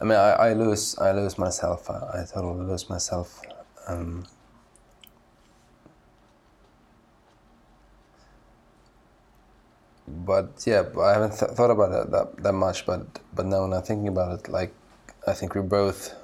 [0.01, 1.91] I mean, I, I lose I lose myself.
[1.91, 3.41] I, I totally lose myself.
[3.87, 4.25] Um,
[10.25, 12.87] but yeah, I haven't th- thought about it that, that much.
[12.87, 14.75] But but now when I'm thinking about it, like
[15.27, 16.15] I think we're both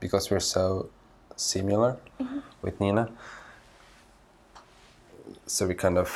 [0.00, 0.90] because we're so
[1.36, 2.40] similar mm-hmm.
[2.62, 3.10] with Nina.
[5.46, 6.10] So we kind of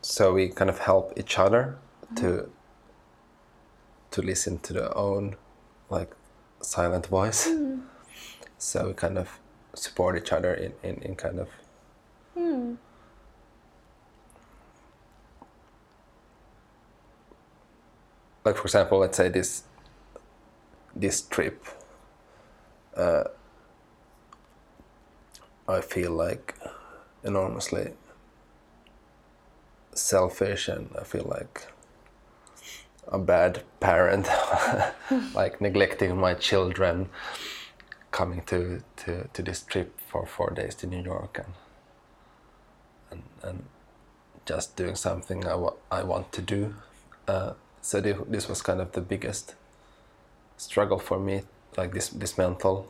[0.00, 2.14] so we kind of help each other mm-hmm.
[2.16, 2.50] to
[4.12, 5.36] to listen to their own
[5.90, 6.12] like
[6.60, 7.48] silent voice.
[7.48, 7.80] Mm-hmm.
[8.58, 9.40] So we kind of
[9.74, 11.48] support each other in, in, in kind of
[12.34, 12.74] hmm.
[18.44, 19.64] Like for example let's say this
[20.94, 21.66] this trip
[22.96, 23.24] uh,
[25.66, 26.54] I feel like
[27.24, 27.92] enormously
[29.94, 31.68] selfish and I feel like
[33.08, 34.28] a bad parent,
[35.34, 37.08] like neglecting my children,
[38.10, 41.54] coming to, to, to this trip for four days to New York and
[43.10, 43.64] and, and
[44.46, 45.56] just doing something I
[45.90, 46.74] I want to do.
[47.28, 47.52] Uh,
[47.82, 49.54] so thi- this was kind of the biggest
[50.56, 51.42] struggle for me,
[51.76, 52.86] like this this mental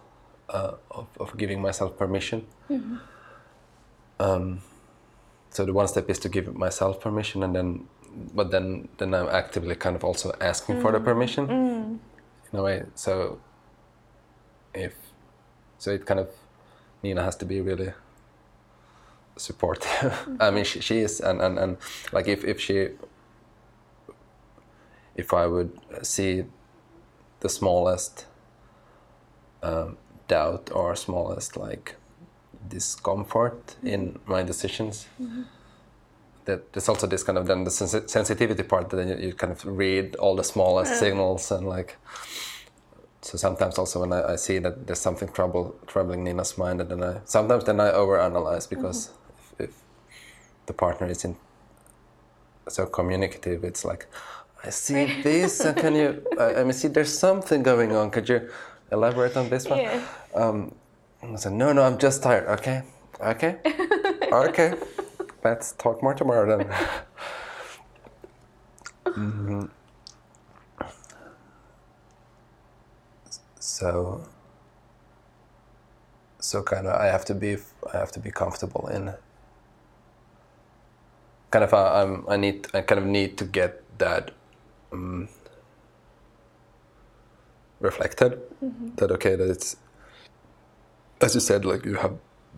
[0.49, 2.47] uh, of, of giving myself permission.
[4.21, 4.61] Um,
[5.51, 7.89] so the one step is to give myself permission, and then,
[8.35, 12.01] but then then I'm actively kind of also asking for the permission
[12.53, 12.85] in a way.
[12.95, 13.41] So
[14.75, 14.95] if
[15.79, 16.29] so, it kind of
[17.03, 17.93] Nina has to be really
[19.37, 20.29] supportive.
[20.41, 21.77] I mean, she, she is, and, and and
[22.13, 22.89] like if if she
[25.17, 26.45] if I would uh, see
[27.41, 28.27] the smallest
[29.63, 29.97] um,
[30.29, 31.97] doubt or smallest like
[32.69, 34.33] discomfort in mm-hmm.
[34.33, 35.43] my decisions mm-hmm.
[36.45, 39.33] that there's also this kind of then the sensi- sensitivity part that then you, you
[39.35, 41.97] kind of read all the smallest signals and like
[43.21, 46.91] so sometimes also when I, I see that there's something trouble troubling Nina's mind and
[46.91, 49.63] then I sometimes then I overanalyze because mm-hmm.
[49.65, 49.75] if, if
[50.67, 51.37] the partner isn't
[52.69, 54.07] so communicative it's like
[54.65, 58.29] I see this and can you I, I mean see there's something going on could
[58.29, 58.49] you
[58.93, 60.05] elaborate on this one Yeah.
[60.35, 60.75] um,
[61.23, 62.49] I said, no, no, I'm just tired.
[62.49, 62.83] Okay,
[63.21, 63.57] okay,
[64.33, 64.75] okay.
[65.45, 66.69] Let's talk more tomorrow then.
[69.05, 69.71] Mhm.
[73.61, 74.27] So,
[76.41, 77.57] so kind of, I have to be,
[77.93, 79.15] I have to be comfortable in.
[81.51, 84.33] Kind of, I, I'm, I need, I kind of need to get that.
[84.93, 85.29] Um,
[87.81, 88.39] reflected
[88.97, 89.77] that okay that it's
[91.23, 92.17] as you said, like you have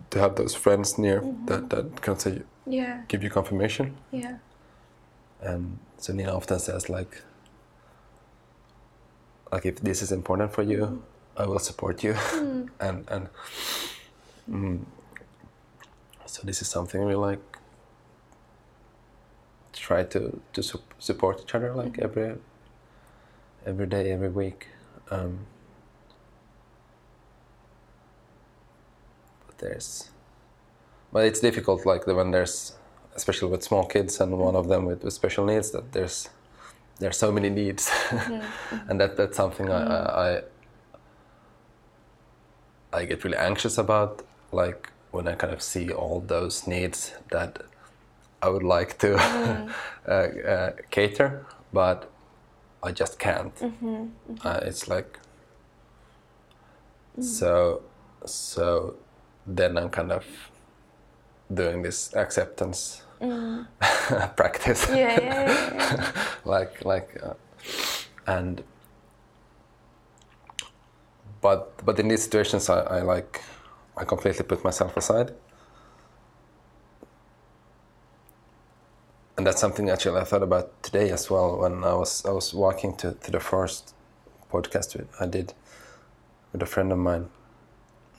[0.09, 3.03] to have those friends near that that can say yeah.
[3.07, 3.95] give you confirmation.
[4.11, 4.37] yeah.
[5.41, 7.21] And so Nina often says like,
[9.51, 11.03] like if this is important for you,
[11.37, 12.15] I will support you,
[12.79, 13.29] and and
[14.49, 14.79] mm,
[16.25, 17.54] so this is something we like
[19.79, 22.03] try to to sup- support each other like mm-hmm.
[22.03, 22.35] every
[23.65, 24.67] every day, every week.
[25.11, 25.39] Um,
[29.47, 30.09] but there's,
[31.11, 32.73] but it's difficult like the, when there's,
[33.15, 36.29] especially with small kids and one of them with, with special needs, that there's
[36.99, 38.89] there's so many needs, mm-hmm.
[38.89, 39.91] and that that's something I, mm-hmm.
[39.91, 40.37] I
[42.95, 47.13] I I get really anxious about, like when I kind of see all those needs
[47.31, 47.63] that
[48.45, 49.15] I would like to
[50.07, 52.09] uh, uh, cater, but
[52.83, 53.53] I just can't.
[54.43, 55.19] Uh, it's like
[57.19, 57.81] so
[58.25, 58.95] so
[59.47, 60.25] then I'm kind of
[61.53, 63.03] doing this acceptance
[64.35, 65.73] practice Yeah, yeah, yeah.
[65.75, 66.11] yeah.
[66.45, 67.33] like like uh,
[68.27, 68.63] and
[71.41, 73.41] but but in these situations I, I like
[73.97, 75.31] I completely put myself aside
[79.37, 82.53] and that's something actually I thought about today as well when I was I was
[82.53, 83.93] walking to, to the first
[84.51, 85.53] podcast with, I did
[86.51, 87.29] with a friend of mine.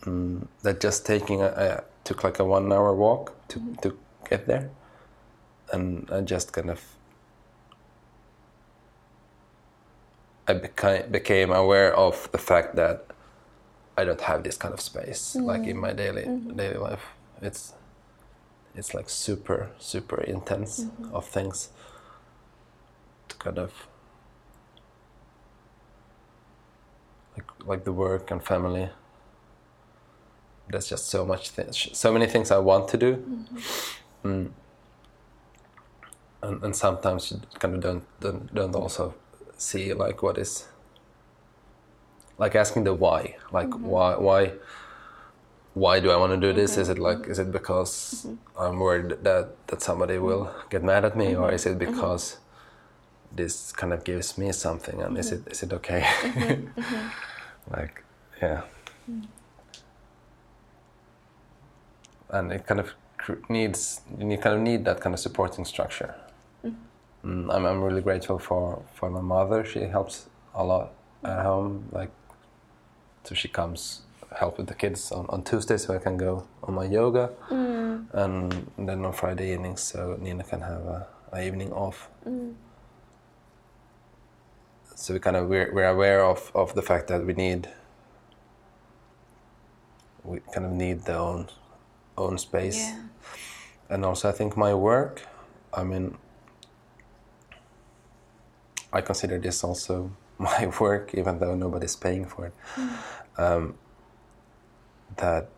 [0.03, 3.75] Mm, that just taking a, I took like a one hour walk to, mm-hmm.
[3.83, 3.99] to
[4.29, 4.71] get there.
[5.73, 6.81] And I just kind of
[10.47, 13.07] I became became aware of the fact that
[13.97, 15.81] I don't have this kind of space like in mm-hmm.
[15.81, 16.57] my daily mm-hmm.
[16.57, 17.07] daily life.
[17.41, 17.73] It's
[18.77, 21.15] it's like super super intense mm-hmm.
[21.15, 21.71] of things
[23.29, 23.89] to kind of
[27.37, 28.91] like like the work and family.
[30.69, 33.17] There's just so much things, so many things I want to do.
[33.17, 34.29] Mm-hmm.
[34.29, 34.51] Mm.
[36.43, 39.15] And, and sometimes you kind of don't, don't don't also
[39.57, 40.67] see like what is
[42.39, 43.87] like asking the why like mm-hmm.
[43.87, 44.53] why why
[45.77, 46.79] why do I want to do this?
[46.79, 48.63] Is it like is it because mm-hmm.
[48.63, 50.69] I'm worried that that somebody will mm-hmm.
[50.71, 51.93] get mad at me, or is it mm-hmm.
[51.93, 52.39] because
[53.31, 56.03] this kind of gives me something, and is it is it okay?
[57.77, 58.03] like
[58.41, 58.63] yeah,
[59.11, 59.27] mm.
[62.31, 62.95] and it kind of
[63.51, 66.15] needs you kind of need that kind of supporting structure.
[66.65, 66.75] Mm.
[67.23, 69.63] mm, I'm I'm really grateful for for my mother.
[69.63, 72.13] She helps a lot at home, like
[73.25, 76.75] so she comes help with the kids on, on Tuesday so I can go on
[76.75, 78.07] my yoga mm.
[78.13, 82.09] and then on Friday evenings so Nina can have a, a evening off.
[82.27, 82.55] Mm.
[84.95, 87.69] So we kind of we're, we're aware of, of the fact that we need
[90.25, 91.49] we kind of need their own
[92.19, 92.79] own space.
[92.79, 93.03] Yeah.
[93.91, 95.23] And also I think my work,
[95.73, 96.17] I mean
[98.93, 102.55] I consider this also my work even though nobody's paying for it.
[102.75, 102.99] Mm.
[103.39, 103.75] Um,
[105.17, 105.49] that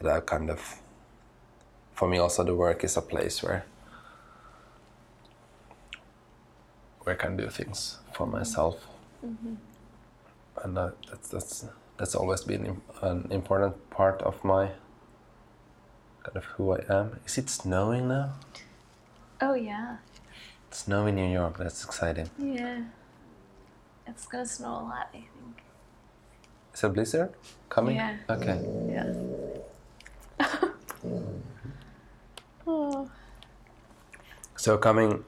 [0.00, 0.80] that I kind of
[1.94, 3.64] for me also the work is a place where
[7.00, 8.86] where I can do things for myself
[9.24, 9.54] mm-hmm.
[10.62, 14.70] and that, that's that's that's always been an important part of my
[16.22, 17.20] kind of who I am.
[17.26, 18.32] Is it snowing now?
[19.40, 19.96] Oh yeah,
[20.68, 21.58] It's snowing in New York.
[21.58, 22.30] That's exciting.
[22.38, 22.84] yeah.
[24.06, 25.62] It's gonna snow a lot, I think.
[26.74, 27.30] Is a blizzard
[27.68, 27.96] coming?
[27.96, 28.16] Yeah.
[28.30, 28.58] Okay.
[28.88, 29.12] Yeah.
[32.66, 33.10] oh.
[34.56, 35.24] So coming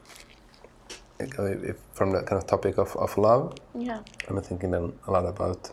[1.21, 3.99] uh, if- from the kind of topic of, of love, Yeah.
[4.29, 5.73] I'm thinking a lot about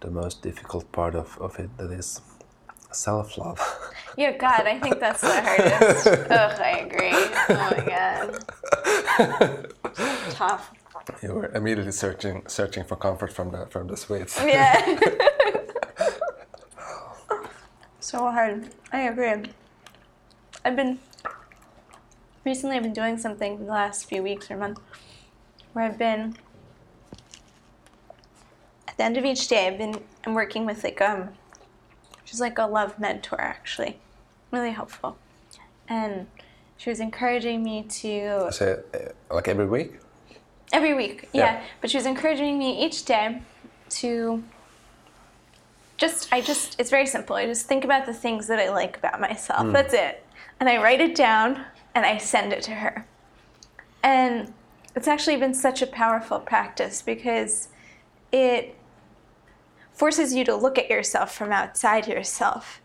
[0.00, 2.20] the most difficult part of, of it, that is
[2.92, 3.60] self-love.
[4.16, 6.06] Yeah, God, I think that's the hardest.
[6.30, 7.12] Ugh, I agree.
[7.48, 8.28] Oh my God.
[10.30, 10.72] Tough.
[11.22, 14.38] You were immediately searching searching for comfort from the from the Swedes.
[14.44, 14.98] Yeah.
[18.00, 18.68] so hard.
[18.92, 19.50] I agree.
[20.64, 20.98] I've been
[22.44, 22.76] recently.
[22.76, 24.80] I've been doing something for the last few weeks or month
[25.72, 26.36] where I've been
[28.88, 29.66] at the end of each day.
[29.68, 31.30] I've been I'm working with like um,
[32.24, 33.98] she's like a love mentor actually,
[34.50, 35.16] really helpful,
[35.88, 36.26] and
[36.76, 40.00] she was encouraging me to So, uh, like every week?
[40.72, 41.44] Every week, Yeah.
[41.54, 41.62] yeah.
[41.80, 43.42] But she was encouraging me each day
[43.90, 44.42] to
[45.96, 47.36] just, I just, it's very simple.
[47.36, 49.66] I just think about the things that I like about myself.
[49.66, 49.72] Hmm.
[49.72, 50.24] That's it.
[50.58, 51.64] And I write it down
[51.94, 53.04] and I send it to her.
[54.02, 54.52] And
[54.94, 57.68] it's actually been such a powerful practice because
[58.32, 58.76] it
[59.92, 62.80] forces you to look at yourself from outside yourself.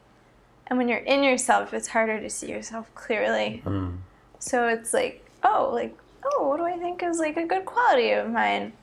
[0.68, 3.62] And when you're in yourself, it's harder to see yourself clearly.
[3.64, 3.98] Hmm.
[4.40, 5.96] So it's like, oh, like,
[6.26, 8.74] oh, what do I think is like a good quality of mine?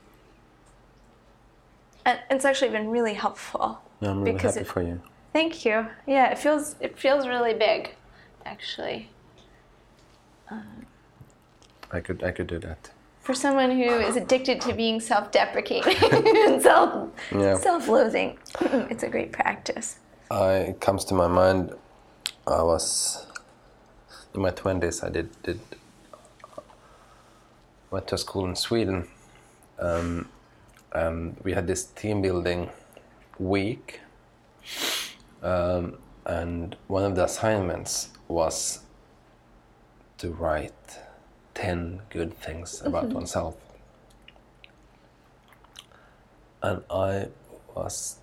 [2.05, 3.81] And it's actually been really helpful.
[4.01, 5.01] Yeah, I'm really happy it- for you.
[5.31, 5.87] Thank you.
[6.05, 7.95] Yeah, it feels it feels really big,
[8.45, 9.09] actually.
[11.91, 12.91] I could I could do that.
[13.21, 15.95] For someone who is addicted to being self-deprecating
[16.47, 17.57] and self Yeah.
[17.57, 18.37] self-loathing,
[18.91, 19.97] it's a great practice.
[20.29, 21.73] I, it comes to my mind.
[22.45, 23.25] I was
[24.35, 25.01] in my twenties.
[25.03, 25.59] I did did
[27.93, 29.07] went to school in Sweden,
[29.77, 30.27] um,
[30.93, 32.69] and we had this team building
[33.37, 33.99] week.
[35.43, 38.79] Um, and one of the assignments was
[40.17, 40.99] to write
[41.53, 43.55] ten good things about oneself.
[46.63, 47.27] And I
[47.75, 48.17] was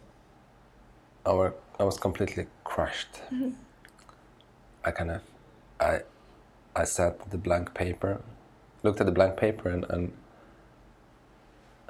[1.24, 3.20] I, were, I was completely crushed.
[4.84, 5.20] I kind of,
[5.78, 6.00] I,
[6.74, 8.22] I sat the blank paper,
[8.82, 10.12] looked at the blank paper, and and,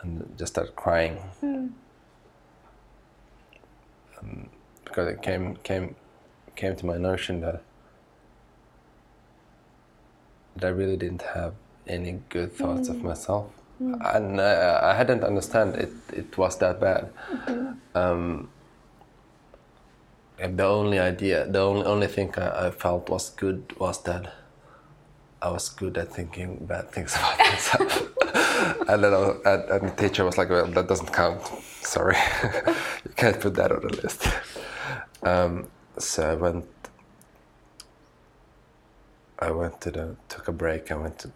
[0.01, 1.19] and just started crying.
[4.21, 4.51] Um,
[4.85, 5.95] because it came came
[6.57, 7.63] came to my notion that
[10.57, 11.55] that I really didn't have
[11.87, 13.47] any good thoughts of myself,
[13.79, 15.93] and uh, I hadn't understand it.
[16.13, 17.11] It was that bad.
[17.95, 18.51] Um,
[20.39, 24.33] and the only idea, the only only thing I, I felt was good was that
[25.43, 28.09] I was good at thinking bad things about myself.
[28.89, 31.43] and then I was, and, and the teacher was like, "Well, that doesn't count.
[31.83, 32.17] Sorry,
[33.05, 34.27] you can't put that on the list."
[35.23, 35.69] Um,
[35.99, 36.67] so I went.
[39.39, 40.93] I went to the took a break.
[40.93, 41.31] I went to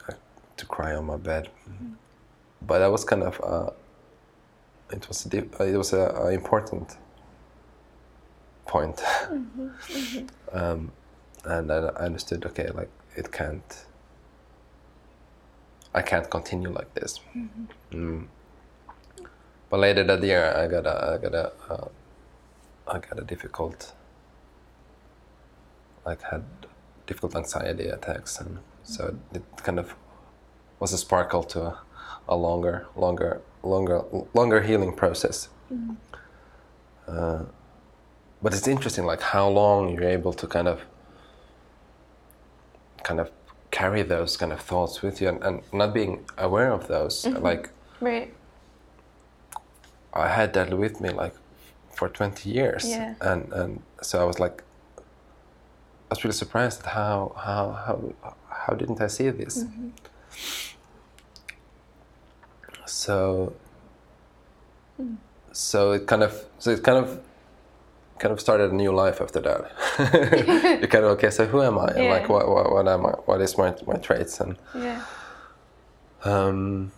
[0.56, 1.48] to cry on my bed,
[2.62, 3.70] but that was kind of uh,
[4.90, 6.96] it was a, deep- it was a, a important
[8.66, 9.00] point.
[10.52, 10.92] um,
[11.44, 11.76] and I
[12.06, 12.44] understood.
[12.46, 13.86] Okay, like it can't.
[15.94, 17.20] I can't continue like this.
[17.92, 18.26] Mm.
[19.70, 21.88] But later that year, I got a, I got a, uh,
[22.86, 23.92] I got a difficult.
[26.04, 26.44] Like had
[27.06, 29.94] difficult anxiety attacks, and so it kind of
[30.78, 31.80] was a sparkle to a,
[32.28, 34.02] a longer, longer, longer,
[34.34, 35.48] longer healing process.
[37.08, 37.44] Uh,
[38.42, 40.82] but it's interesting, like how long you're able to kind of,
[43.02, 43.30] kind of
[43.74, 47.14] carry those kind of thoughts with you, and, and not being aware of those.
[47.24, 47.42] Mm-hmm.
[47.42, 47.70] Like
[48.00, 48.32] Right.
[50.12, 51.34] I had that with me like
[51.96, 53.14] for 20 years, Yeah.
[53.20, 54.62] and and so I was like,
[54.98, 57.16] I was really surprised at how
[57.46, 57.96] how how
[58.60, 59.64] how didn't I see this?
[59.64, 59.88] Mm-hmm.
[62.86, 63.52] So
[64.96, 65.14] hmm.
[65.52, 67.08] so it kind of so it kind of
[68.24, 69.60] kind of started a new life after that.
[70.80, 71.88] you kind of okay, so who am I?
[71.88, 72.10] And Yeah.
[72.16, 73.10] like what, what what am I?
[73.28, 75.02] What is my my traits and Yeah.
[76.24, 76.90] um,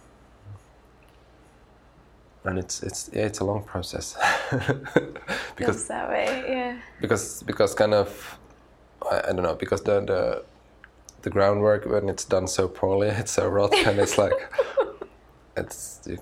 [2.45, 4.14] and it's it's yeah, it's a long process
[5.57, 6.45] because Feels that way.
[6.49, 6.79] Yeah.
[7.01, 8.39] because because kind of
[9.11, 10.45] I, I don't know because the the
[11.22, 14.39] the groundwork when it's done so poorly it's so rot and it's like
[15.57, 16.18] it's you,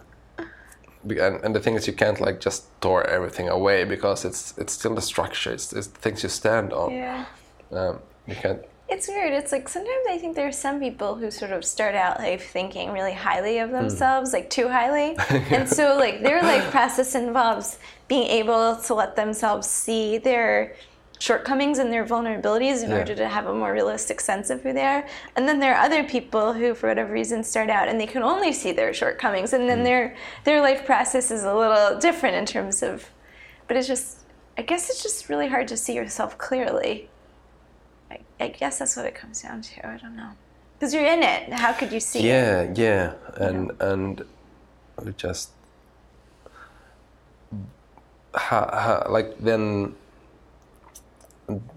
[1.09, 4.72] and, and the thing is you can't like just tore everything away because it's it's
[4.72, 7.24] still the structure it's, it's things you stand on Yeah.
[7.72, 9.32] um, you can't It's weird.
[9.32, 12.44] It's like sometimes I think there are some people who sort of start out life
[12.52, 15.16] thinking really highly of themselves, like too highly.
[15.57, 17.78] and so like their like process involves
[18.09, 20.76] being able to let themselves see their
[21.18, 22.98] shortcomings and their vulnerabilities in Yeah.
[22.98, 25.06] order to have a more realistic sense of who they are.
[25.36, 28.22] And then there are other people who for whatever reason start out and they can
[28.22, 29.84] only see their shortcomings and then mm.
[29.84, 33.10] their their life process is a little different in terms of
[33.66, 34.18] but it's just
[34.58, 37.08] I guess it's just really hard to see yourself clearly.
[38.10, 39.86] I, I guess that's what it comes down to.
[39.86, 40.30] I don't know.
[40.78, 41.52] Because you're in it.
[41.52, 42.24] How could you see it?
[42.24, 44.24] yeah yeah and and
[45.02, 45.50] we just
[48.34, 49.94] how, how, like then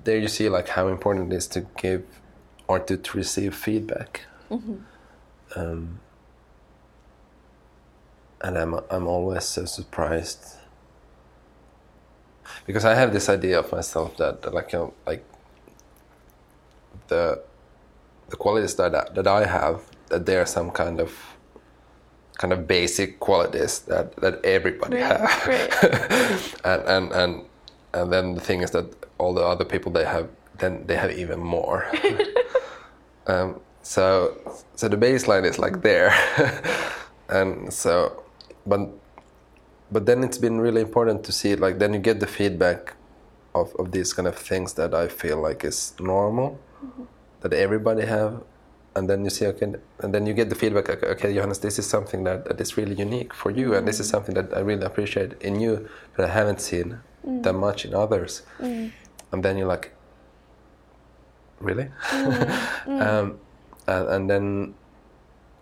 [0.03, 2.03] there you see like how important it is to give
[2.68, 4.22] or to, to receive feedback.
[5.55, 5.99] Um,
[8.41, 10.43] and I'm, I'm always so surprised.
[12.65, 15.26] Because I have this idea of myself that, that like you know, like
[17.07, 17.41] the
[18.30, 21.13] the qualities that I, that I have that they are some kind of
[22.38, 25.47] kind of basic qualities that that everybody Right, have.
[25.47, 26.55] right.
[26.65, 27.45] and, and and
[28.02, 28.86] and then the thing is that
[29.18, 30.28] all the other people they have
[30.60, 31.86] then they have even more.
[33.28, 34.38] Um, so
[34.76, 36.14] so the baseline is like there.
[37.30, 38.24] And so
[38.66, 38.89] but
[39.91, 42.95] but then it's been really important to see like then you get the feedback
[43.54, 46.58] of, of these kind of things that I feel like is normal
[47.41, 48.43] that everybody have.
[48.95, 51.78] And then you see okay and then you get the feedback okay, okay johannes this
[51.78, 53.76] is something that, that is really unique for you.
[53.76, 57.53] And this is something that i really appreciate in you that i haven't seen that
[57.53, 58.41] much in others.
[58.59, 59.91] And then you're like
[61.59, 61.89] really?
[62.88, 63.39] Um,
[63.88, 64.73] and, and then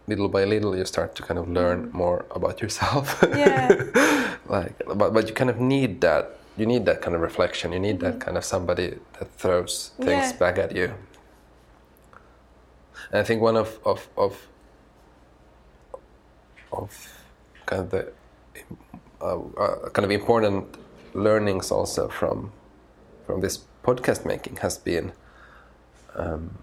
[0.08, 3.24] little by little you start to kind of learn more about yourself.
[3.24, 4.36] Yeah.
[4.48, 7.72] like but, but you kind of need that you need that kind of reflection.
[7.74, 10.38] You need that kind of somebody that throws things Yeah.
[10.38, 10.94] back at you.
[13.12, 14.48] And i think one of of of,
[16.72, 16.90] of
[17.66, 18.12] kind of the
[19.22, 20.66] uh, uh, kind of important
[21.16, 22.52] learnings also from
[23.26, 25.14] from this podcast making has been
[26.16, 26.60] um,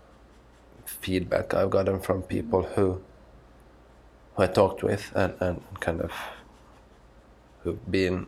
[0.85, 3.03] feedback I've gotten from people who
[4.35, 6.13] who I talked with and, and kind of
[7.63, 8.27] who've been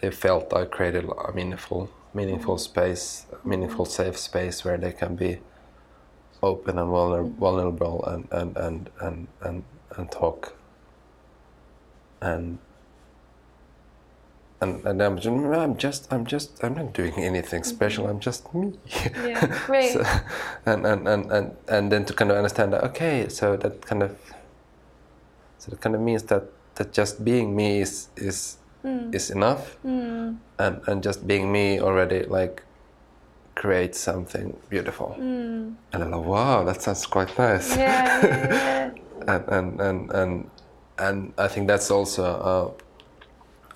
[0.00, 5.14] they felt I created a meaningful meaningful space, a meaningful safe space where they can
[5.14, 5.38] be
[6.42, 6.90] open and
[7.38, 9.64] vulnerable and and, and, and, and
[9.96, 10.54] and talk
[12.20, 12.58] and
[14.62, 17.76] and, and I'm, just, I'm just I'm just I'm not doing anything mm-hmm.
[17.76, 18.74] special I'm just me.
[19.24, 19.92] Yeah, right.
[19.92, 20.04] So-
[20.66, 24.02] and, and, and, and, and then to kind of understand that okay so that kind
[24.02, 24.16] of
[25.58, 26.44] so that kind of means that
[26.74, 29.14] that just being me is is mm.
[29.14, 29.76] is enough.
[29.84, 30.36] Mm.
[30.58, 32.62] And and just being me already like
[33.54, 35.16] creates something beautiful.
[35.18, 35.74] Mm.
[35.92, 37.76] And I'm like wow that sounds quite nice.
[37.76, 38.90] Yeah, yeah, yeah.
[39.28, 40.50] and and and and,
[41.00, 42.70] and I think that's also uh,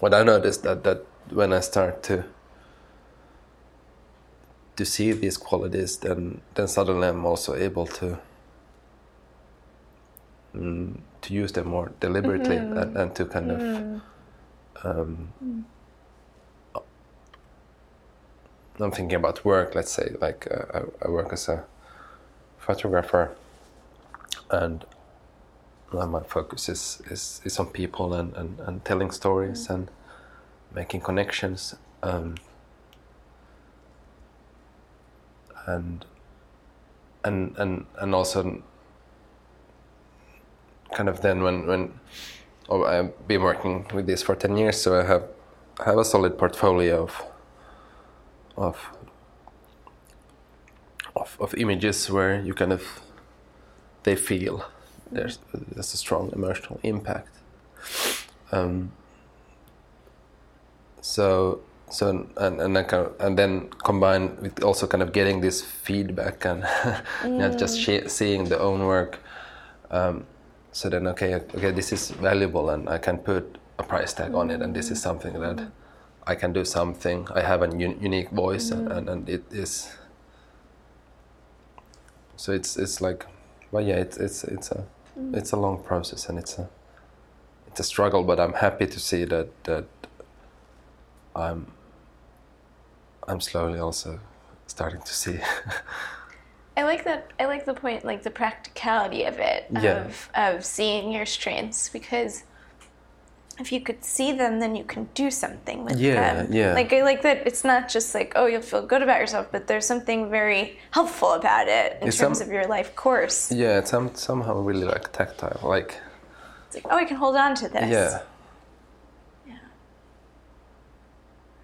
[0.01, 2.25] what I noticed that that when I start to
[4.77, 8.18] to see these qualities, then then suddenly I'm also able to
[10.55, 14.03] mm, to use them more deliberately and, and to kind of
[14.85, 15.64] um,
[18.81, 19.75] I'm thinking about work.
[19.75, 21.64] Let's say like uh, I, I work as a
[22.59, 23.31] photographer,
[24.51, 24.85] and
[25.95, 29.90] my focus is, is, is on people and, and, and telling stories and
[30.74, 31.74] making connections.
[32.03, 32.36] Um,
[35.66, 36.05] and
[37.24, 38.62] and and and also
[40.92, 42.01] kind of then when when
[42.68, 45.24] oh, I've been working with this for ten years, so I have
[45.80, 47.22] I have a solid portfolio of
[48.57, 48.90] of
[51.16, 52.82] of, of images where you kind of
[54.03, 54.64] they feel
[55.14, 57.34] there's there's a strong emotional impact.
[58.52, 58.92] Um,
[61.00, 61.60] so
[61.90, 65.62] so and and then kind of, and then combined with also kind of getting this
[65.62, 66.64] feedback and
[67.24, 69.18] not just sh- seeing the own work.
[69.90, 70.26] Um,
[70.72, 74.50] so then okay okay this is valuable and I can put a price tag on
[74.50, 75.68] it and this is something that
[76.26, 77.28] I can do something.
[77.34, 79.92] I have a un- unique voice and, and, and it is.
[82.36, 83.26] So it's it's like,
[83.70, 84.84] well yeah it's it's it's a
[85.32, 86.68] it's a long process and it's a
[87.68, 89.84] it's a struggle but I'm happy to see that that
[91.36, 91.66] I'm
[93.26, 94.20] I'm slowly also
[94.66, 95.38] starting to see.
[96.76, 97.30] I like that.
[97.38, 100.04] I like the point, like the practicality of it, Yeah.
[100.06, 102.42] of of seeing your strengths, because
[103.61, 106.52] if you could see them, then you can do something with Yeah, them.
[106.52, 106.68] yeah.
[106.68, 106.74] yeah.
[106.74, 107.46] Like I like that.
[107.46, 111.32] It's not just like oh, you'll feel good about yourself, but there's something very helpful
[111.34, 113.52] about it in It's terms some- of your life course.
[113.52, 116.00] yeah, it's some, somehow really like tactile, like
[116.66, 117.90] It's like oh, I can hold on to this.
[117.90, 118.18] yeah,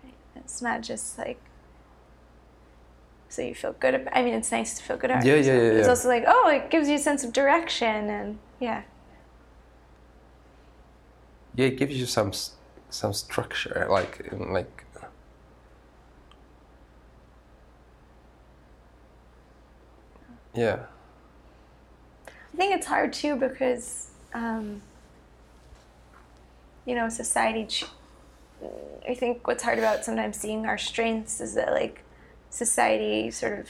[0.05, 0.15] Right.
[0.37, 1.41] It's not just like.
[3.29, 4.17] So you feel good about.
[4.17, 5.63] I mean, it's nice to feel good about Yeah, yeah, yourself.
[5.63, 8.83] yeah, It's also like, oh, it gives you a sense of direction, and yeah,
[11.55, 11.67] yeah.
[11.67, 12.33] It gives you some
[12.91, 14.85] some structure, like like.
[20.55, 20.81] Yeah.
[22.29, 24.83] I think it's hard too because, um,
[26.85, 27.67] you know, society.
[27.67, 27.87] Ch-
[29.09, 32.03] I think what's hard about sometimes seeing our strengths is that like
[32.51, 33.69] society sort of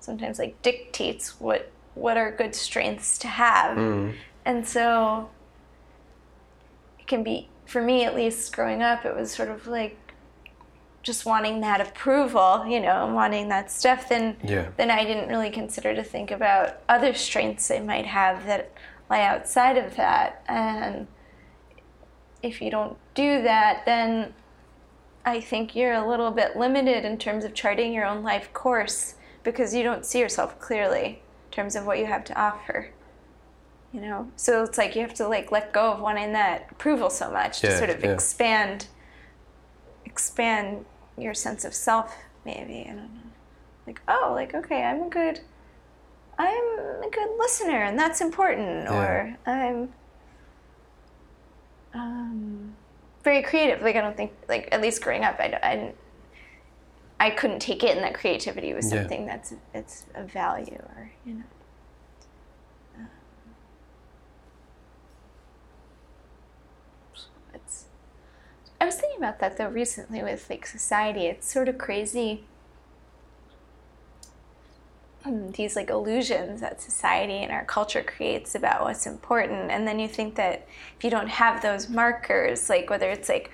[0.00, 3.76] sometimes like dictates what what are good strengths to have,
[4.44, 5.28] and so
[7.02, 9.04] it can be for me at least growing up.
[9.04, 9.98] It was sort of like
[11.02, 14.08] just wanting that approval, you know, and wanting that stuff.
[14.08, 14.68] Then Yeah.
[14.76, 18.70] then I didn't really consider to think about other strengths I might have that
[19.10, 20.44] lie outside of that.
[20.46, 21.08] And
[22.40, 24.32] if you don't do that, then
[25.24, 29.16] I think you're a little bit limited in terms of charting your own life course
[29.42, 32.90] because you don't see yourself clearly in terms of what you have to offer.
[33.92, 37.10] You know, so it's like you have to like let go of wanting that approval
[37.10, 38.12] so much to sort of yeah.
[38.12, 38.86] expand
[40.06, 40.84] expand
[41.18, 43.20] your sense of self maybe I don't know.
[43.86, 45.40] Like oh, like okay, I'm a good,
[46.38, 48.84] I'm a good listener, and that's important.
[48.84, 48.94] Yeah.
[48.94, 49.92] Or I'm
[51.94, 52.74] um,
[53.24, 53.82] very creative.
[53.82, 55.96] Like I don't think like at least growing up, I, I didn't.
[57.18, 59.00] I couldn't take it, and that creativity was Yeah.
[59.00, 61.42] something that's it's a value, or you know.
[67.54, 67.84] It's.
[68.80, 71.26] I was thinking about that though recently with like society.
[71.26, 72.44] It's sort of crazy.
[75.24, 79.98] um, These like illusions that society and our culture creates about what's important, and then
[79.98, 80.66] you think that
[80.96, 83.50] if you don't have those markers, like whether it's like,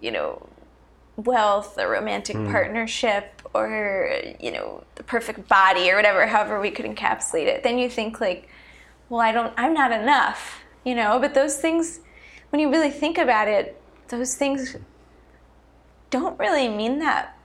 [0.00, 0.46] you know,
[1.16, 6.84] wealth, a romantic partnership, or you know, the perfect body, or whatever, however we could
[6.84, 8.48] encapsulate it, then you think like,
[9.08, 11.18] well, I don't, I'm not enough, you know.
[11.18, 12.00] But those things,
[12.50, 14.76] when you really think about it, those things
[16.10, 17.36] don't really mean that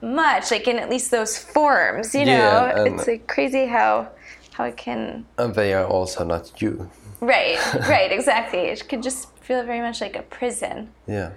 [0.00, 2.32] much, like in at least those forms, you know.
[2.32, 4.10] Yeah, it's like crazy how
[4.52, 6.90] how it can And they are also not you.
[7.20, 8.60] right, right, exactly.
[8.60, 10.92] It could just feel very much like a prison.
[11.06, 11.32] Yeah.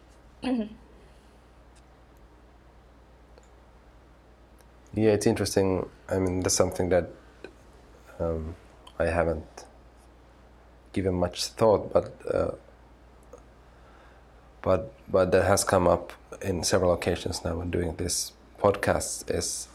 [0.42, 0.68] yeah,
[4.94, 5.88] it's interesting.
[6.08, 7.08] I mean, that's something that
[8.20, 8.54] um,
[8.98, 9.64] I haven't
[10.92, 12.52] given much thought, but uh,
[14.64, 14.80] but
[15.14, 16.12] but that has come up
[16.42, 19.68] in several occasions now when doing this podcast is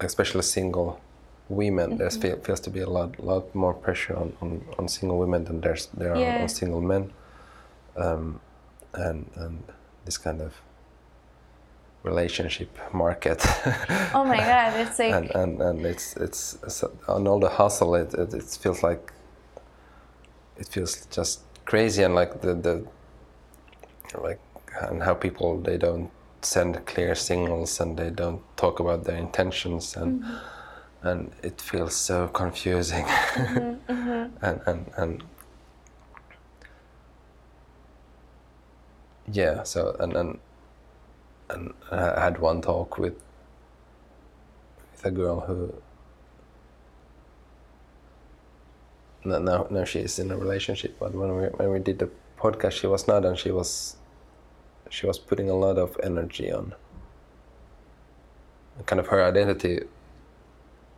[0.00, 1.00] especially single
[1.48, 1.98] women.
[1.98, 5.44] There feel, feels to be a lot lot more pressure on, on, on single women
[5.44, 6.42] than there's there are Yeah.
[6.42, 7.12] on single men,
[7.96, 8.40] um,
[8.94, 9.62] and and
[10.04, 10.52] this kind of
[12.02, 13.44] relationship market.
[14.14, 17.94] Oh my god, it's like and, and and it's it's it's on all the hustle
[17.94, 19.12] it, it it feels like
[20.56, 21.40] it feels just
[21.70, 22.84] crazy and like the the
[24.20, 24.40] like
[24.88, 26.10] and how people they don't
[26.42, 31.08] send clear signals and they don't talk about their intentions and mm-hmm.
[31.08, 33.04] and it feels so confusing.
[33.04, 34.44] Mm-hmm, mm-hmm.
[34.46, 35.22] And and and
[39.32, 40.38] yeah so and and
[41.50, 43.14] and I had one talk with
[44.90, 45.72] with a girl who
[49.24, 52.08] no, no, no she's in a relationship but when we when we did the
[52.38, 53.96] podcast she was not and she was
[54.88, 56.74] she was putting a lot of energy on
[58.86, 59.80] kind of her identity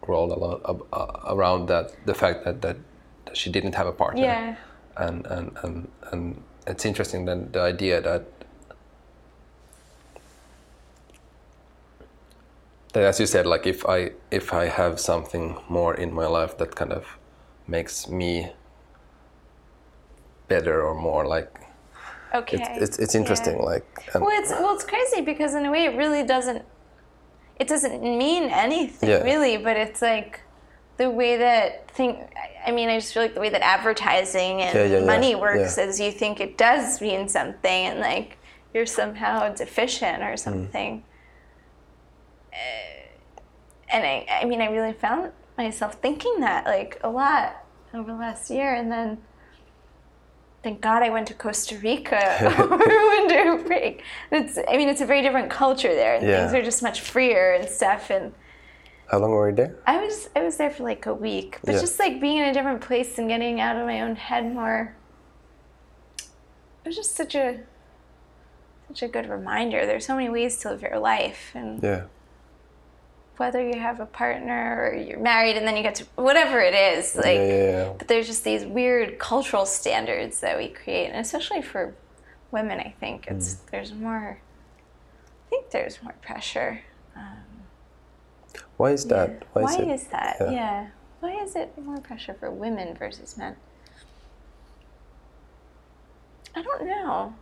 [0.07, 2.77] rolled a lot ab- uh, around that the fact that, that
[3.25, 4.23] that she didn't have a partner.
[4.23, 4.57] Yeah,
[4.97, 8.25] and and and, and it's interesting then the idea that
[12.93, 16.59] that as you said like if i if i have something more in my life
[16.59, 17.19] that kind of
[17.73, 18.53] makes me
[20.49, 21.51] better or more like
[22.41, 22.57] okay.
[22.61, 23.73] it's it's, it's interesting Yeah.
[23.73, 26.63] like Well, it's well, it's crazy because in a way, it really doesn't.
[27.63, 29.23] It doesn't mean anything Yeah.
[29.31, 30.41] really, but it's like
[30.99, 32.13] the way that thing.
[32.67, 35.99] I- mean, I just feel like the way that advertising and Yeah, money works is
[35.99, 38.39] you think it does mean something, and like
[38.75, 40.29] you're somehow deficient Mm.
[40.33, 40.93] or something.
[42.53, 42.99] Uh,
[43.93, 47.62] and I, I mean, I really found myself thinking that like a lot
[47.95, 49.19] over the last year, and then
[50.63, 54.03] thank God I went to Costa Rica over winter break.
[54.31, 56.41] It's, I mean, it's a very different culture there, and Yeah.
[56.41, 58.11] things are just much freer and stuff.
[58.11, 58.33] And
[59.11, 61.75] how long were you there I was, I was there for like a week, but
[61.75, 61.81] Yeah.
[61.81, 64.97] just like being in a different place and getting out of my own head more.
[66.85, 67.61] It was just such a,
[68.89, 69.87] such a good reminder.
[69.87, 72.05] There's so many ways to live your life, and yeah
[73.37, 76.75] whether you have a partner or you're married, and then you get to whatever it
[76.75, 77.27] is, like.
[77.27, 77.93] yeah yeah, yeah.
[77.99, 81.95] But there's just these weird cultural standards that we create, and especially for
[82.51, 83.37] women, I think hmm.
[83.37, 84.39] it's there's more.
[84.39, 86.81] I think there's more pressure.
[87.17, 87.37] Um,
[88.77, 90.37] why is that Why, is it is that?
[90.41, 90.89] Yeah.
[91.21, 93.55] Why is it more pressure for women versus men?
[96.55, 97.35] I don't know.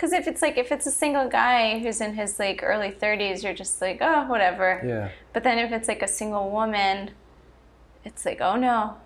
[0.00, 3.42] Because if it's like if it's a single guy who's in his like early 30s,
[3.42, 4.80] you're just like oh whatever.
[4.82, 7.10] yeah But then if it's like a single woman,
[8.02, 8.96] it's like, oh no.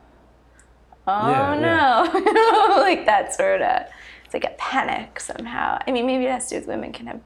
[1.09, 2.76] Oh Yeah, no.
[2.80, 3.88] like that sort of
[4.24, 5.80] it's like a panic somehow.
[5.84, 7.20] I mean maybe it has to do with women can have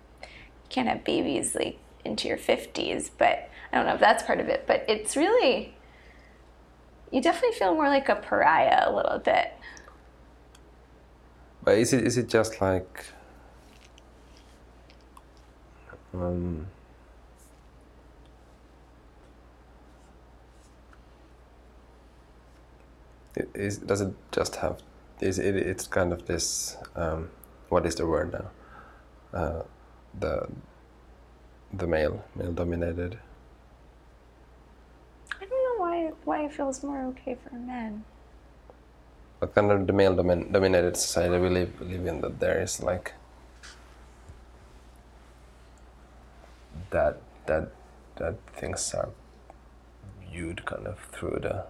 [0.71, 4.49] can't have babies like into your fifties, but I don't know if that's part of
[4.49, 4.65] it.
[4.67, 5.77] But it's really
[7.11, 9.53] you definitely feel more like a pariah a little bit.
[11.63, 13.05] But is it is it just like
[16.15, 16.67] um,
[23.37, 24.83] it is does it just have
[25.21, 27.31] is it it's kind of this um,
[27.69, 28.51] what is the word now
[29.39, 29.63] uh,
[30.19, 30.49] the
[31.73, 33.19] the male male dominated.
[35.41, 38.05] I don't know why why it feels more okay for men.
[39.41, 42.83] But kind of the male domin- dominated society we live live in that there is
[42.83, 43.13] like
[46.91, 47.71] that that
[48.17, 49.11] that things are
[50.31, 51.65] viewed kind of through the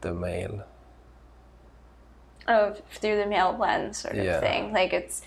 [0.00, 0.64] the male
[2.48, 4.38] Oh, through the male lens sort of Yeah.
[4.40, 4.72] thing.
[4.72, 5.22] Like it's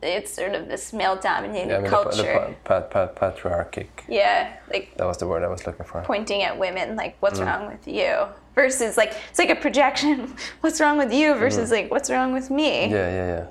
[0.00, 2.16] it's sort of this male dominated yeah, I mean culture.
[2.16, 6.00] the, the pa- pat, patriarchic yeah, like that was the word I was looking for
[6.02, 7.46] pointing at women, like what's Mm.
[7.46, 8.16] wrong with you,
[8.56, 10.34] versus like it's like a projection.
[10.62, 11.72] What's wrong with you versus Mm.
[11.72, 12.90] like what's wrong with me.
[12.90, 13.46] yeah yeah yeah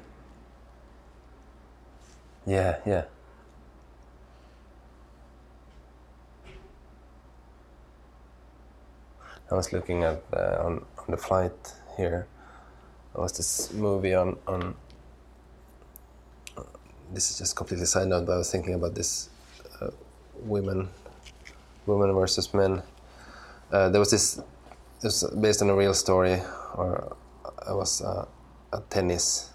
[2.46, 3.04] yeah yeah
[9.52, 11.52] I was looking at uh, on on the flight
[11.98, 12.26] here.
[13.14, 14.76] There was this movie on on.
[17.14, 19.30] This is just completely side note, but I was thinking about this
[19.82, 19.92] uh,
[20.40, 20.88] women,
[21.86, 22.82] women versus men.
[23.72, 24.38] Uh, there was this.
[24.38, 26.42] It was based on a real story,
[26.76, 27.18] or
[27.68, 28.26] it was uh,
[28.72, 29.51] a tennis.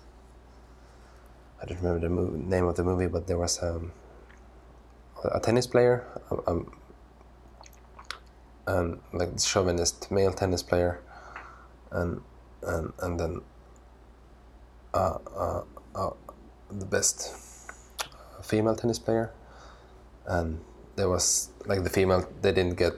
[1.60, 3.92] I don't remember the movie, name of the movie, but there was um,
[5.24, 6.04] a tennis player,
[6.46, 6.70] um,
[8.66, 11.00] and like the chauvinist male tennis player,
[11.90, 12.20] and
[12.62, 13.40] and and then
[14.92, 15.62] uh, uh,
[15.94, 16.10] uh,
[16.70, 17.34] the best
[18.42, 19.32] female tennis player,
[20.26, 20.60] and
[20.96, 22.92] there was like the female they didn't get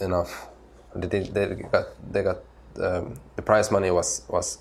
[0.00, 0.48] enough.
[0.94, 2.38] They did, they got they got
[2.80, 4.58] um, the prize money was was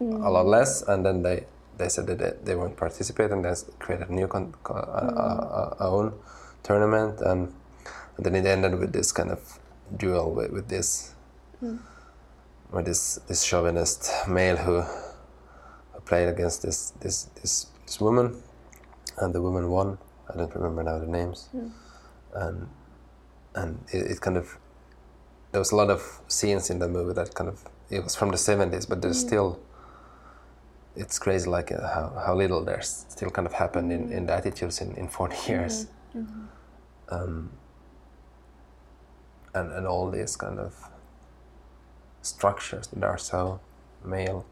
[0.00, 1.46] a lot less, and then they
[1.78, 4.80] they said that they, they won't participate, and they created a new con, con, uh,
[4.80, 6.12] uh, uh, own
[6.62, 7.52] tournament, and,
[8.16, 9.58] and then it ended with this kind of
[9.96, 11.14] duel with, with this
[11.60, 18.42] with this this chauvinist male who, who played against this this this this woman,
[19.18, 19.98] and the woman won.
[20.32, 21.48] I don't remember now the names,
[22.34, 22.68] and
[23.54, 24.58] and it, it kind of
[25.52, 28.30] there was a lot of scenes in the movie that kind of it was from
[28.30, 29.60] the 70s but there's still
[30.96, 34.34] it's crazy like uh, how, how little there's still kind of happened in, in the
[34.34, 35.86] attitudes in, in 40 years.
[37.08, 37.50] Um,
[39.54, 40.74] and, and all these kind of
[42.22, 43.60] structures that are so
[44.04, 44.44] male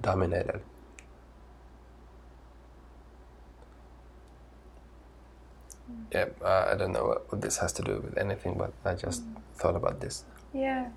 [0.00, 0.60] dominated.
[6.12, 8.94] Yeah uh, i don't know what, what this has to do with anything but i
[8.94, 9.22] just
[9.62, 10.24] thought about this.
[10.52, 10.88] Yeah.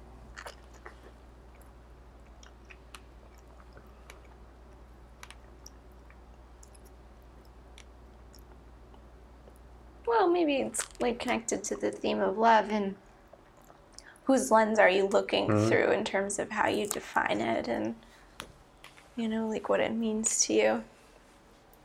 [10.07, 12.95] Well, maybe it's like connected to the theme of love and
[14.25, 17.95] whose lens are you looking through in terms of how you define it and
[19.15, 20.83] you know like what it means to you.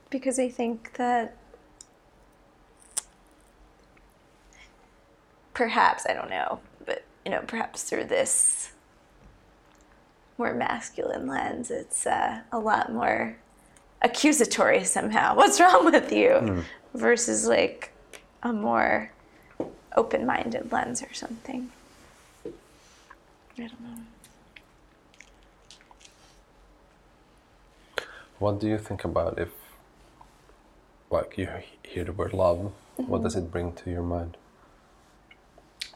[0.09, 1.37] Because I think that
[5.53, 8.71] perhaps I don't know, but you know, perhaps through this
[10.37, 13.37] more masculine lens, it's uh, a lot more
[14.01, 15.35] accusatory somehow.
[15.37, 16.63] What's wrong with you?
[16.93, 17.91] Versus like
[18.43, 19.11] a more
[19.95, 21.71] open-minded lens or something.
[22.45, 22.49] I
[23.57, 23.97] don't know.
[28.39, 29.49] What do you think about if,
[31.11, 31.47] like, you
[31.83, 32.71] hear the word love?
[32.95, 34.37] What does it bring to your mind?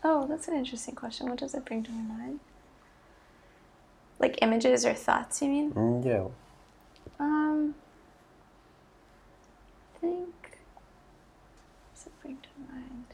[0.04, 1.30] Oh, that's an interesting question.
[1.30, 2.40] What does it bring to my mind?
[4.20, 5.72] Like images or thoughts, you mean?
[5.72, 6.28] Mm, yeah.
[7.20, 7.76] Um,
[9.96, 10.60] I think.
[10.76, 13.06] What does it bring to mind?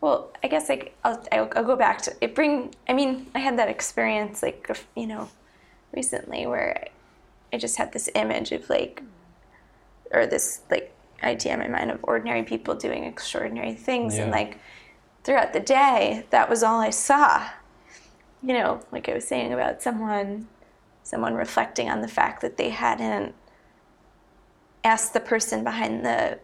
[0.00, 2.34] Well, I guess like I'll, I'll, I'll go back to it.
[2.34, 2.74] Bring.
[2.88, 5.28] I mean, I had that experience like you know,
[5.94, 6.88] recently where
[7.52, 9.02] I just had this image of like,
[10.10, 14.58] or this like idea in my mind of ordinary people doing extraordinary things, and like
[15.24, 17.48] throughout the day, that was all I saw.
[18.42, 20.48] You know, like I was saying about someone
[21.02, 23.34] someone reflecting on the fact that they hadn't
[24.84, 26.38] asked the person behind the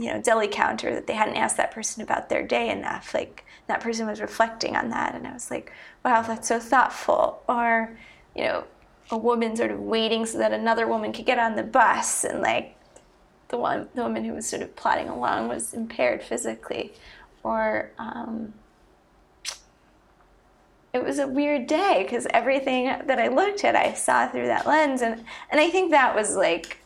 [0.00, 3.14] you know deli counter that they hadn't asked that person about their day enough.
[3.14, 5.72] Like that person was reflecting on that and i was like
[6.04, 7.42] wow that's so thoughtful.
[7.48, 7.96] Or
[8.34, 8.64] you know
[9.10, 12.40] a woman sort of waiting so that another woman could get on the bus and
[12.40, 12.76] like
[13.48, 16.92] the one the woman who was sort of plodding along was impaired physically.
[17.42, 18.54] Or um,
[20.92, 24.66] it was a weird day because everything that I looked at, I saw through that
[24.66, 26.78] lens, and and I think that was like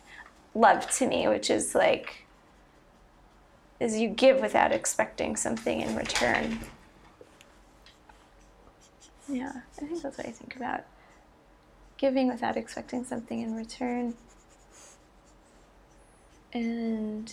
[0.54, 2.23] love to me, which is like
[3.84, 6.58] is you give without expecting something in return.
[9.28, 10.84] Yeah, I think that's what I think about.
[11.96, 14.14] giving without expecting something in return.
[16.52, 17.32] And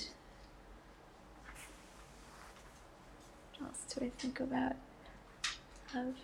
[3.58, 4.76] what else do I think about?
[5.94, 6.16] Love.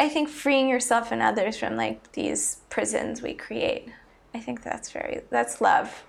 [0.00, 3.88] I think freeing yourself and others from like these prisons we create.
[4.34, 6.04] I think that's very that's love.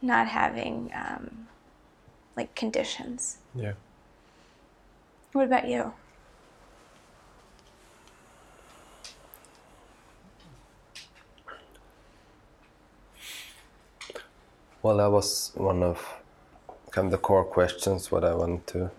[0.00, 1.48] Not having um,
[2.36, 3.38] like conditions.
[3.54, 3.72] Yeah.
[5.32, 5.92] What about you?
[14.82, 16.14] Well, that was one of
[16.92, 18.90] kind of the core questions what I wanted to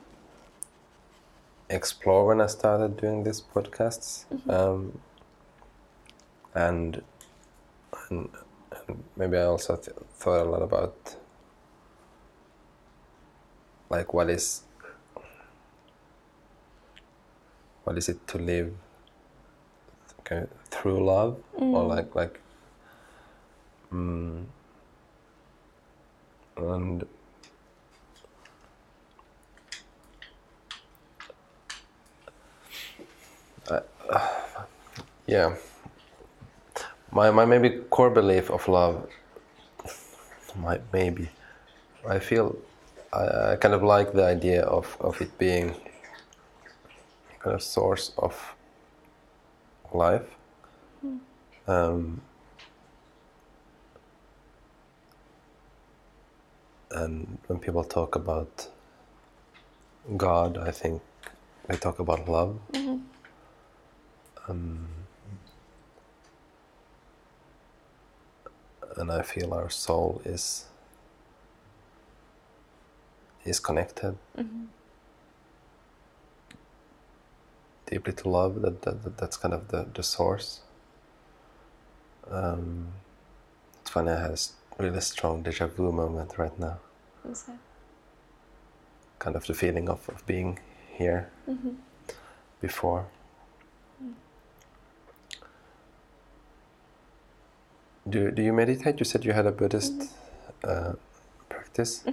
[1.69, 4.99] explore when I started doing these podcasts, um,
[6.53, 7.01] and,
[8.09, 8.29] and
[8.71, 11.15] and maybe I also th- thought a lot about
[13.89, 14.63] like what is
[17.83, 18.73] what is it to live
[20.19, 21.41] okay, through love?
[21.53, 22.39] Or like like
[23.91, 24.45] mm,
[26.57, 27.07] and
[33.69, 33.81] I,
[35.27, 35.55] yeah
[37.11, 39.07] my my maybe core belief of love
[40.55, 41.29] my maybe.
[42.07, 42.55] I feel
[43.13, 45.75] I, I kind of like the idea of, of it being
[47.39, 48.55] kind of source of
[49.93, 50.27] life.
[51.67, 52.21] Um,
[56.91, 58.67] and when people talk about
[60.17, 61.01] God I think
[61.67, 62.59] they talk about love.
[64.47, 64.87] Um,
[68.97, 70.65] and I feel our soul is
[73.45, 74.17] is connected
[77.85, 78.61] deeply to love.
[78.61, 80.61] That, that, that that's kind of the the source.
[82.29, 82.87] Um,
[83.81, 84.11] it's funny.
[84.11, 86.77] I had a really strong deja vu moment right now.
[89.19, 90.59] Kind of the feeling of, of being
[90.97, 91.29] here
[92.61, 93.07] before.
[98.09, 98.99] Do, do you meditate?
[98.99, 99.93] You said you had a Buddhist
[100.63, 100.93] uh,
[101.49, 102.03] practice.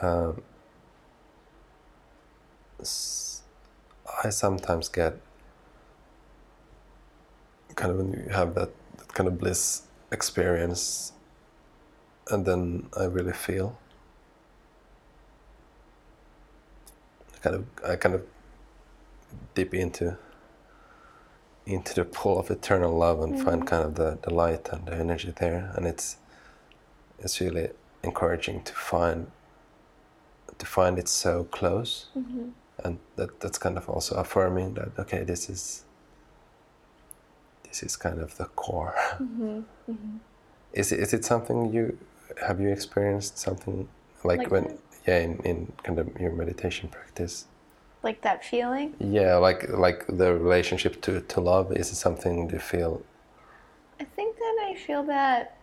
[0.00, 0.42] Um,
[2.80, 3.42] s-
[4.24, 5.16] I sometimes get
[7.74, 9.82] kind of when you have that, that kind of bliss
[10.12, 11.12] experience,
[12.30, 13.78] and then I really feel
[17.42, 18.22] kind of I kind of
[19.54, 20.16] dip into
[21.68, 23.66] into the pool of eternal love and find mm.
[23.66, 25.72] kind of the, the light and the energy there.
[25.76, 26.16] And it's
[27.18, 27.68] it's really
[28.02, 29.30] encouraging to find
[30.58, 32.06] to find it so close.
[32.16, 32.48] Mm-hmm.
[32.84, 35.84] And that that's kind of also affirming that okay this is
[37.64, 38.94] this is kind of the core.
[39.20, 39.60] Mm-hmm.
[39.88, 40.18] Mm-hmm.
[40.74, 41.96] Is it is it something you
[42.46, 43.88] have you experienced something
[44.22, 44.78] like, Like when that?
[45.06, 47.46] yeah in, in kind of your meditation practice
[48.02, 48.94] Like that feeling?
[49.00, 53.02] yeah like like the relationship to to love is it something you feel
[54.00, 55.56] I think that I feel that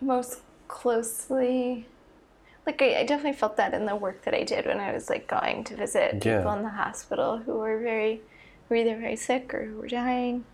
[0.00, 1.86] most closely.
[2.66, 5.10] Like I, I definitely felt that in the work that I did when I was
[5.10, 6.38] like going to visit Yeah.
[6.38, 8.22] people in the hospital who were very,
[8.68, 10.44] who were either very sick or who were dying.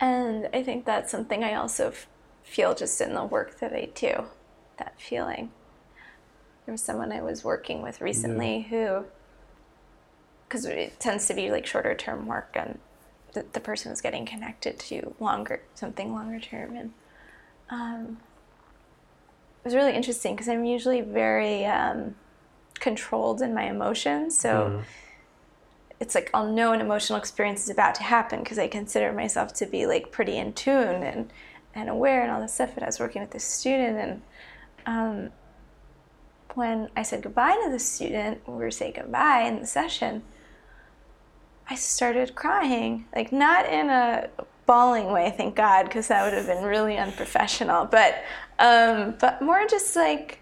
[0.00, 2.06] And I think that's something I also f-
[2.42, 4.24] feel just in the work that I do,
[4.78, 5.50] that feeling.
[6.64, 9.04] There was someone I was working with recently who,
[10.48, 12.78] because it tends to be like shorter term work, and
[13.32, 16.76] the, the person was getting connected to longer, something longer term.
[16.76, 16.92] And
[17.70, 18.18] um,
[19.62, 22.14] it was really interesting because I'm usually very um,
[22.78, 24.38] controlled in my emotions.
[24.38, 24.82] So
[25.98, 29.52] it's like I'll know an emotional experience is about to happen because I consider myself
[29.54, 31.32] to be like pretty in tune and,
[31.74, 32.74] and aware and all this stuff.
[32.74, 34.22] And I was working with this student, and
[34.86, 35.30] um,
[36.54, 40.22] when I said goodbye to the student, we were saying goodbye in the session.
[41.68, 44.28] I started crying, like not in a
[44.66, 47.86] bawling way, thank God, because that would have been really unprofessional.
[47.86, 48.22] But
[48.58, 50.40] um, but more just like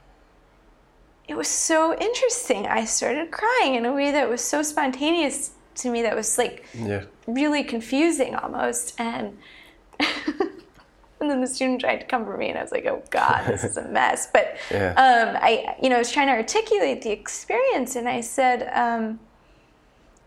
[1.27, 2.67] it was so interesting.
[2.67, 6.65] I started crying in a way that was so spontaneous to me that was like
[6.75, 9.37] yeah really confusing almost and
[9.99, 13.65] and then the student tried to comfort me and I was like, oh God, this
[13.65, 14.29] is a mess.
[14.33, 14.91] But Yeah.
[14.91, 19.19] um, I you know, I was trying to articulate the experience and I said, um,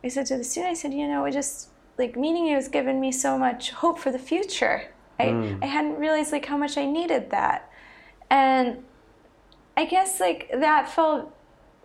[0.07, 2.69] I said to the student, I said, you know, it just like meeting you has
[2.69, 4.93] given me so much hope for the future.
[5.19, 7.69] I, I hadn't realized like how much I needed that.
[8.29, 8.83] And
[9.75, 11.33] I guess like that felt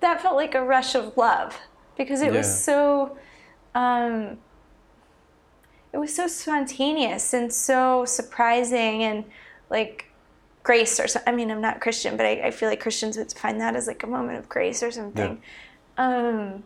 [0.01, 1.59] that felt like a rush of love
[1.97, 2.39] because it Yeah.
[2.39, 3.17] was so
[3.75, 4.39] um,
[5.93, 9.25] it was so spontaneous and so surprising and
[9.69, 10.07] like
[10.63, 11.33] grace or something.
[11.33, 13.89] I mean, I'm not Christian, but I, I feel like Christians would find that as
[13.89, 15.43] like a moment of grace or something.
[15.97, 16.65] Um,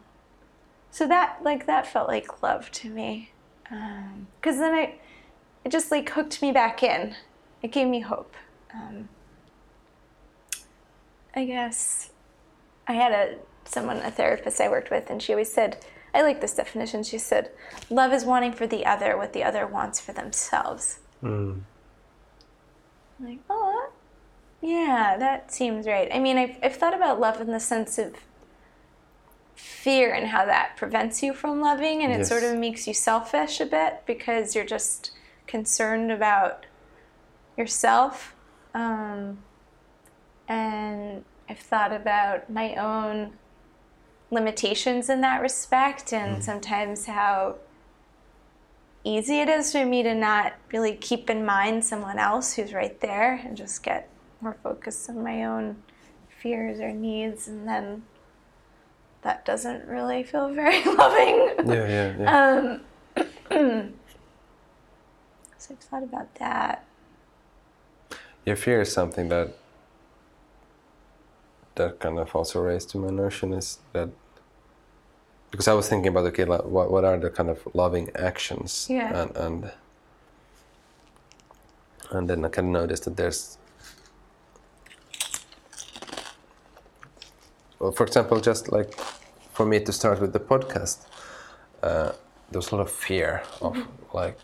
[0.96, 3.30] so that like that felt like love to me,
[3.64, 4.94] because then I,
[5.62, 7.14] it just like hooked me back in.
[7.60, 8.34] It gave me hope.
[8.72, 9.10] Um,
[11.34, 12.12] I guess
[12.88, 13.36] I had a
[13.66, 15.84] someone a therapist I worked with, and she always said,
[16.14, 17.02] I like this definition.
[17.02, 17.50] She said,
[17.90, 21.60] "Love is wanting for the other what the other wants for themselves." Mm.
[23.20, 23.90] Like, oh,
[24.62, 26.08] yeah, that seems right.
[26.10, 28.14] I mean, I've, I've thought about love in the sense of
[29.56, 32.28] fear and how that prevents you from loving, and it Yes.
[32.28, 35.10] sort of makes you selfish a bit because you're just
[35.46, 36.66] concerned about
[37.56, 38.36] yourself.
[38.74, 39.38] Um,
[40.46, 43.38] and I've thought about my own
[44.30, 47.56] limitations in that respect, and sometimes how
[49.04, 53.00] easy it is for me to not really keep in mind someone else who's right
[53.00, 55.82] there and just get more focused on my own
[56.28, 58.02] fears or needs and then
[59.26, 61.38] that doesn't really feel very loving.
[61.66, 62.78] Yeah, yeah, yeah.
[63.16, 63.24] Um,
[65.58, 66.84] so I've thought about that.
[68.44, 69.56] Your fear is something that
[71.74, 74.10] that kind of also raised to my notion is that
[75.50, 78.86] because I was thinking about okay, like, what what are the kind of loving actions,
[78.88, 79.22] Yeah.
[79.22, 79.72] and and
[82.12, 83.58] and then I kind of noticed that there's,
[87.80, 88.96] well, for example, just like
[89.56, 90.98] for me to start with the podcast,
[91.82, 92.12] uh,
[92.50, 94.16] there was a lot of fear of mm-hmm.
[94.16, 94.38] like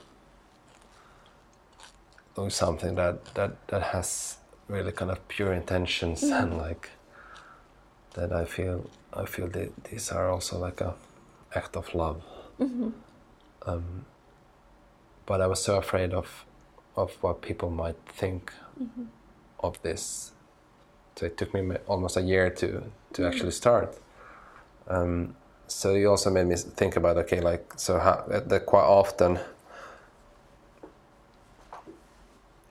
[2.35, 4.39] doing something that that that has
[4.69, 6.43] really kind of pure intentions mm-hmm.
[6.43, 6.85] and like
[8.15, 10.95] that I feel I feel that these are also like a
[11.55, 12.23] act of love.
[12.59, 12.89] Mm-hmm.
[13.67, 14.07] Um,
[15.27, 16.47] but I was so afraid of
[16.97, 18.53] of what people might think
[19.61, 20.33] of this.
[21.17, 22.67] So it took me almost a year to
[23.13, 23.99] to actually start.
[24.89, 28.85] Um, so you also made me think about okay, like so how that, that quite
[28.85, 29.39] often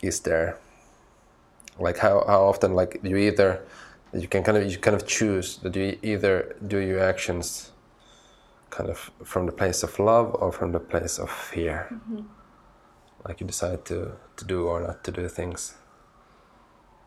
[0.01, 0.57] is there
[1.79, 3.61] like how, how often like you either
[4.13, 7.71] you can kind of you kind of choose that you either do your actions
[8.69, 11.89] kind of from the place of love or from the place of fear?
[13.27, 15.75] Like you decide to to do or not to do things.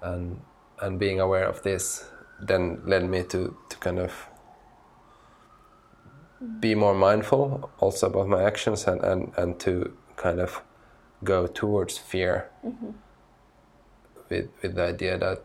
[0.03, 0.41] And
[0.81, 2.09] and being aware of this
[2.41, 4.13] then led me to to kind of
[6.61, 10.63] be more mindful also about my actions and and, and to kind of
[11.23, 12.91] go towards fear mm-hmm.
[14.29, 15.43] with with the idea that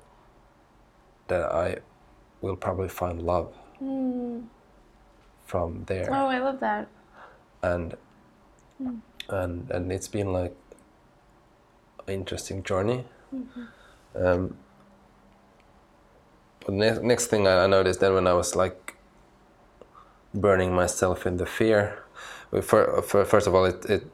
[1.28, 1.78] that I
[2.42, 4.44] will probably find love mm.
[5.46, 6.08] from there.
[6.12, 6.88] Oh, I love that.
[7.62, 7.96] and
[8.82, 9.00] mm.
[9.30, 10.56] and and it's been like
[12.08, 13.06] an interesting journey.
[13.34, 14.26] Mm-hmm.
[14.26, 14.58] Um,
[16.66, 18.96] but ne- next thing I, I noticed then when I was like
[20.34, 22.04] burning myself in the fear,
[22.62, 24.08] fir- fir- first of all it, it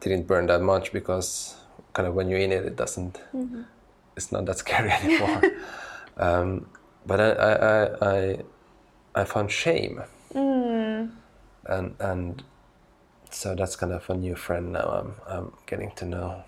[0.00, 1.56] didn't burn that much because
[1.92, 3.62] kind of when you're in it it doesn't mm-hmm.
[4.16, 5.42] it's not that scary anymore.
[6.16, 6.66] um,
[7.06, 8.38] but I, I, I,
[9.14, 10.02] I, found shame.
[10.32, 11.10] Mm.
[11.66, 12.42] And and
[13.30, 16.44] so that's kind of a new friend now I'm I'm getting to know.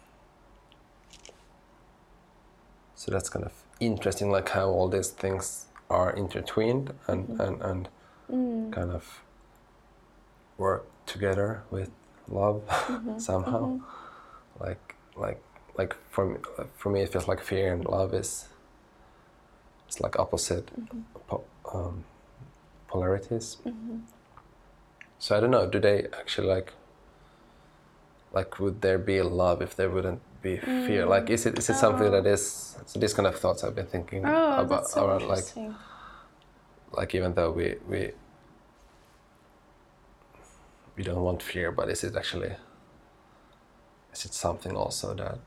[2.95, 7.41] So that's kind of interesting, like how all these things are intertwined and mm-hmm.
[7.41, 7.89] and and
[8.31, 8.73] Mm.
[8.73, 9.23] kind of
[10.57, 11.91] work together with
[12.29, 13.19] love mm-hmm.
[13.19, 13.67] somehow.
[13.67, 14.65] Mm-hmm.
[14.65, 15.41] Like like
[15.77, 16.37] like for me,
[16.77, 18.49] for me it feels like fear and love is
[19.87, 21.01] it's like opposite mm-hmm.
[21.29, 22.05] po- um,
[22.89, 23.59] polarities.
[25.19, 25.67] So I don't know.
[25.67, 26.73] Do they actually like?
[28.33, 31.07] Like, would there be love if there wouldn't be fear?
[31.07, 31.31] Like, mm.
[31.31, 31.81] is it is it oh.
[31.81, 32.77] something that is?
[32.87, 35.45] So these kind of thoughts I've been thinking Oh, about so around like.
[36.97, 38.13] Like even though we we
[40.97, 42.55] we don't want fear, but is it actually?
[44.13, 45.39] Is it something also that?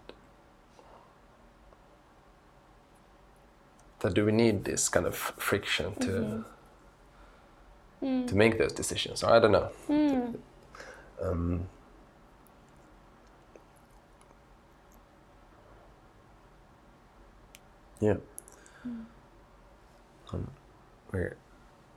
[3.99, 6.43] That do we need this kind of friction to
[8.01, 9.23] to make those decisions?
[9.23, 9.69] Or I don't know.
[11.21, 11.67] Um,
[17.99, 18.17] yeah.
[20.33, 20.47] Um,
[21.17, 21.35] we're,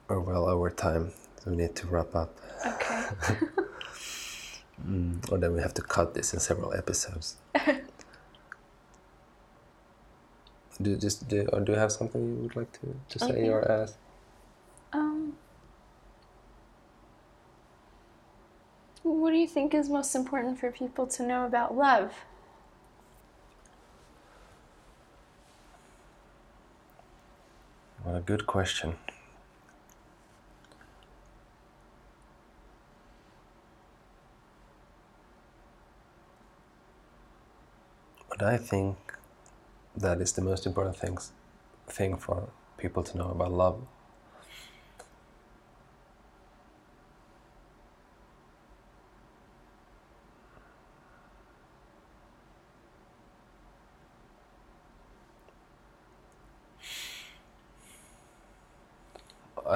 [0.09, 1.13] we're well over time.
[1.43, 2.37] So we need to wrap up.
[2.67, 3.07] Okay.
[5.31, 7.37] Or then we have to cut this in several episodes.
[10.81, 13.49] do, just, do, or do you have something you would like to, to say Okay.
[13.51, 13.99] or ask?
[14.95, 15.35] Um,
[19.03, 22.15] what do you think is most important for people to know about love?
[28.11, 28.97] What a good question.
[38.29, 38.97] But I think
[39.97, 41.31] that is the most important things,
[41.87, 42.49] thing for
[42.79, 43.87] people to know about love.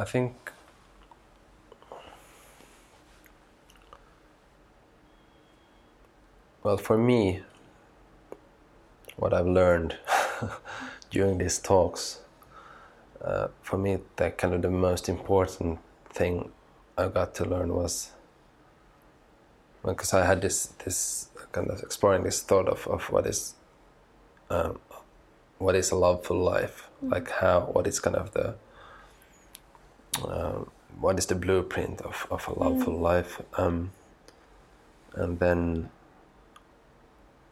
[0.04, 0.52] I think
[6.62, 7.40] well for me
[9.16, 9.96] what I've learned
[11.10, 12.20] during these talks
[13.22, 15.78] uh, for me that kind of the most important
[16.10, 16.50] thing
[16.98, 18.10] I got to learn was
[19.86, 23.54] because I had this this kind of exploring this thought of, of what is
[24.50, 24.78] um,
[25.56, 26.90] what is a loveful life?
[27.00, 28.56] Like how what is kind of the
[30.22, 30.64] uh,
[31.00, 33.40] what is the blueprint of, of a loveful life?
[33.56, 33.90] Um,
[35.14, 35.90] and then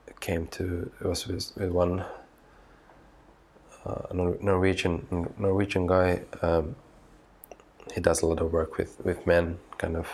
[0.06, 2.04] it came to it was with, with one
[3.84, 6.76] uh, Norwegian Norwegian guy um,
[7.92, 10.08] he does a lot of work with, with men kind of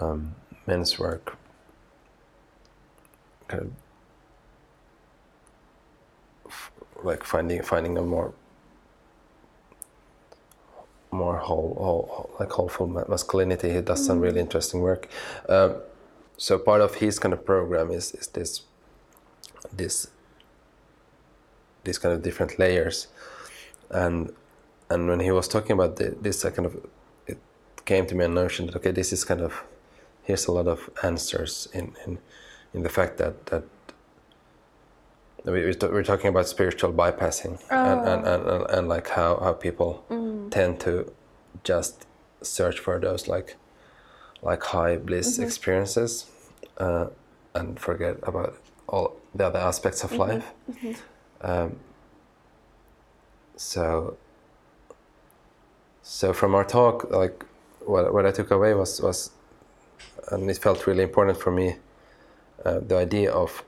[0.00, 0.34] um,
[0.66, 1.36] men's work.
[3.48, 3.70] Kind of
[6.46, 6.70] f-
[7.02, 8.32] like finding finding a more
[11.12, 13.72] more whole, whole like wholeful ma- masculinity.
[13.72, 15.08] He does some really interesting work.
[15.48, 15.76] Um,
[16.36, 18.62] so part of his kind of program is is this
[19.72, 20.08] this
[21.84, 23.08] these kind of different layers,
[23.90, 24.32] and
[24.90, 26.76] and when he was talking about the, this, I kind of
[27.26, 27.38] it
[27.84, 29.62] came to me a notion that okay, this is kind of
[30.22, 32.18] here's a lot of answers in in
[32.74, 33.64] in the fact that that
[35.44, 40.04] we, we're talking about spiritual bypassing and, and, and, and, and like how, how people
[40.50, 41.12] tend to
[41.64, 42.06] just
[42.42, 43.56] search for those like
[44.42, 46.26] like high bliss experiences
[46.78, 47.06] uh,
[47.54, 48.56] and forget about
[48.88, 50.52] all the other aspects of life.
[51.40, 51.76] Um,
[53.56, 54.16] so
[56.02, 57.44] so from our talk like
[57.86, 59.30] what, what i took away was was
[60.32, 61.76] and it felt really important for me
[62.64, 63.62] uh, the idea of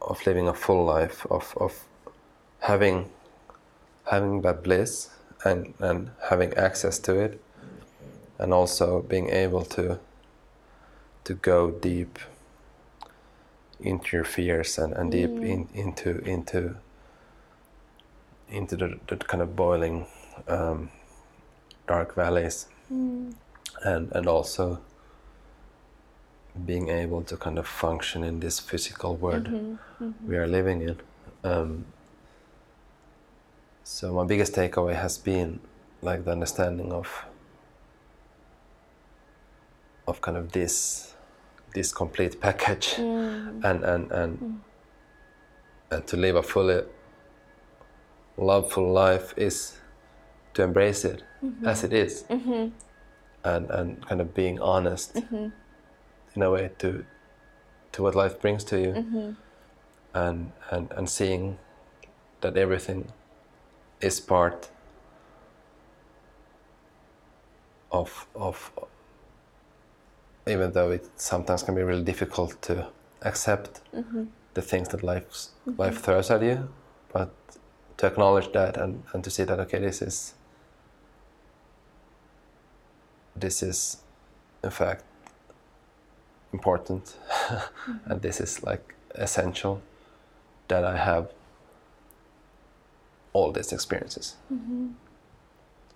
[0.00, 1.84] of living a full life of of
[2.60, 3.10] having
[4.10, 5.10] having that bliss
[5.44, 7.40] and and having access to it
[8.38, 9.98] and also being able to
[11.24, 12.18] to go deep
[13.80, 16.76] into your fears and, and deep in, into into
[18.48, 20.06] into the, the kind of boiling
[20.48, 20.90] um,
[21.86, 22.66] dark valleys.
[23.84, 24.80] And and also
[26.66, 30.28] being able to kind of function in this physical world mm-hmm, mm-hmm.
[30.28, 30.96] we are living in.
[31.44, 31.86] Um,
[33.84, 35.60] so my biggest takeaway has been
[36.02, 37.24] like the understanding of
[40.06, 41.14] of kind of this
[41.74, 42.94] this complete package.
[42.94, 43.64] Mm.
[43.64, 44.58] And and and mm.
[45.90, 46.82] and to live a fully
[48.36, 49.76] loveful life is
[50.54, 51.66] to embrace it mm-hmm.
[51.66, 52.24] as it is.
[53.44, 55.16] and and kind of being honest
[56.38, 57.04] in a way to
[57.92, 58.92] to what life brings to you.
[58.92, 59.30] Mm-hmm.
[60.14, 61.58] And and and seeing
[62.40, 63.12] that everything
[64.00, 64.70] is part
[67.90, 68.70] of of
[70.46, 72.86] even though it sometimes can be really difficult to
[73.22, 74.24] accept mm-hmm.
[74.54, 75.80] the things that life's, mm-hmm.
[75.80, 76.68] life throws at you
[77.12, 77.30] but
[77.98, 80.34] to acknowledge that and, and to see that okay this is
[83.36, 83.98] this is
[84.62, 85.04] in fact
[86.52, 87.16] important.
[88.06, 89.80] And this is like essential
[90.68, 91.32] that I have
[93.32, 94.36] all these experiences.
[94.52, 94.88] Mm-hmm.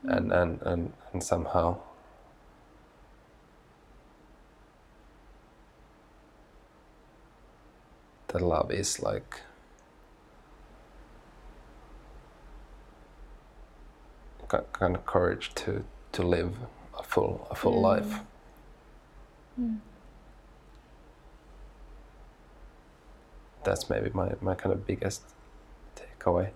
[0.04, 1.76] And, and, and, and somehow
[8.28, 9.40] that love is like
[14.72, 16.56] kind of courage to, to live
[16.98, 17.82] a full a full mm.
[17.82, 18.20] life.
[19.60, 19.78] Mm.
[23.64, 25.22] That's maybe my, my kind of biggest
[25.97, 26.51] takeaway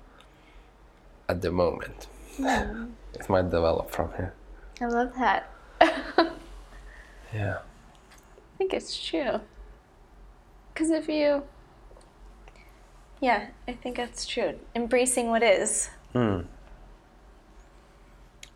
[1.29, 2.07] at the moment.
[2.39, 4.35] it might develop from here.
[4.81, 5.51] I love that.
[7.35, 7.59] Yeah.
[7.59, 9.41] I think it's true.
[10.73, 11.43] Because if you.
[13.21, 14.55] Yeah, I think that's true.
[14.75, 15.91] Embracing what is.
[16.13, 16.43] Hmm.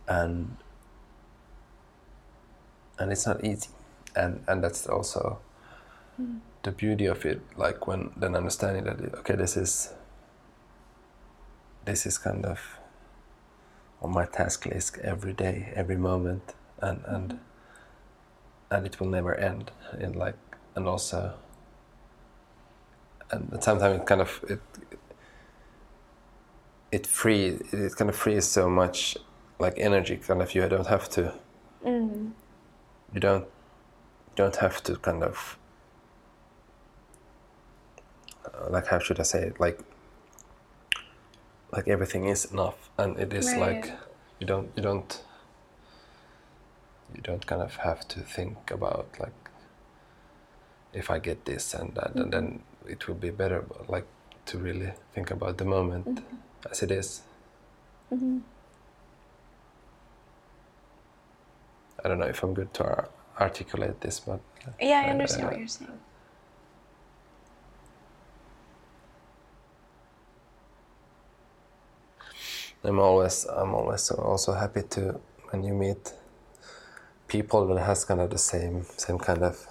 [0.08, 0.56] and
[2.98, 3.68] and it's not easy
[4.16, 5.38] and and that's also
[6.16, 6.38] hmm.
[6.62, 9.92] The beauty of it like when then understanding that okay this is
[11.84, 12.60] this is kind of
[14.02, 17.38] on my task list every day every moment and and
[18.70, 20.36] and it will never end in like
[20.74, 21.34] and also
[23.30, 24.60] and sometimes it kind of it
[26.92, 29.16] it free it kind of frees so much
[29.58, 31.32] like energy kind of you don't have to
[31.84, 32.32] Mm.
[33.14, 33.46] you don't
[34.36, 35.56] don't have to kind of
[38.44, 39.60] Uh, like how should I say it?
[39.60, 39.80] Like
[41.72, 43.92] like everything is enough and it is like
[44.40, 45.22] you don't you don't
[47.14, 49.50] you don't kind of have to think about like
[50.92, 52.92] if I get this and that and then mm-hmm.
[52.92, 54.06] it will be better but like
[54.46, 56.70] to really think about the moment mm-hmm.
[56.70, 57.22] as it is.
[58.12, 58.38] Mm-hmm.
[62.04, 63.08] I don't know if I'm good to ar-
[63.38, 64.40] articulate this, but
[64.80, 65.90] Yeah, I uh, understand what you're saying.
[72.84, 75.20] I'm always I'm always also happy to
[75.50, 76.12] when you meet
[77.28, 79.66] people that has kind of the same same kind of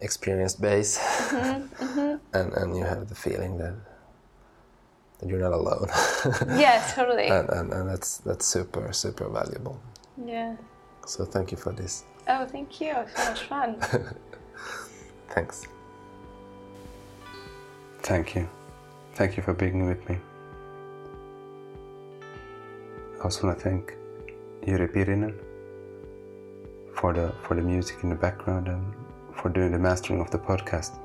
[0.00, 2.16] experience base, mm-hmm, mm-hmm.
[2.36, 3.74] and and you have the feeling that
[5.18, 5.88] that you're not alone,
[6.58, 7.28] Yeah, totally.
[7.28, 9.80] and, and and that's that's super super valuable.
[10.26, 10.56] yeah.
[11.06, 12.04] So thank you for this.
[12.28, 12.94] Oh, thank you.
[13.16, 13.80] So much fun.
[15.30, 15.66] Thanks.
[18.02, 18.48] Thank you.
[19.14, 20.18] Thank you for being with me.
[23.20, 23.94] I also want to thank
[24.62, 25.34] Jiri Pirinen
[26.94, 28.94] for the for the music in the background and
[29.34, 30.98] for doing the mastering of the podcast.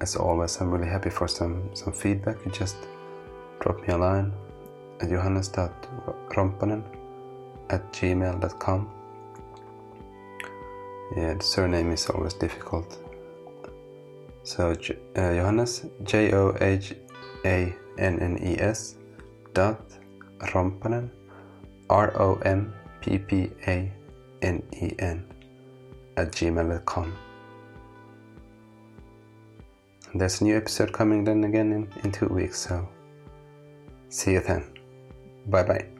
[0.00, 2.36] As always, I'm really happy for some some feedback.
[2.46, 2.76] You just
[3.60, 4.32] drop me a line
[5.00, 6.82] at johannes.romppanen
[7.68, 8.90] at gmail.com.
[11.16, 12.98] Yeah, the surname is always difficult.
[14.42, 14.74] So uh,
[15.14, 16.94] Johannes J O H
[17.44, 18.96] A N N E S
[19.54, 19.80] dot
[21.90, 23.92] R O M P P A
[24.42, 25.24] N E N
[26.16, 27.12] at gmail.com.
[30.14, 32.88] There's a new episode coming then again in, in two weeks, so
[34.08, 34.64] see you then.
[35.46, 35.99] Bye bye.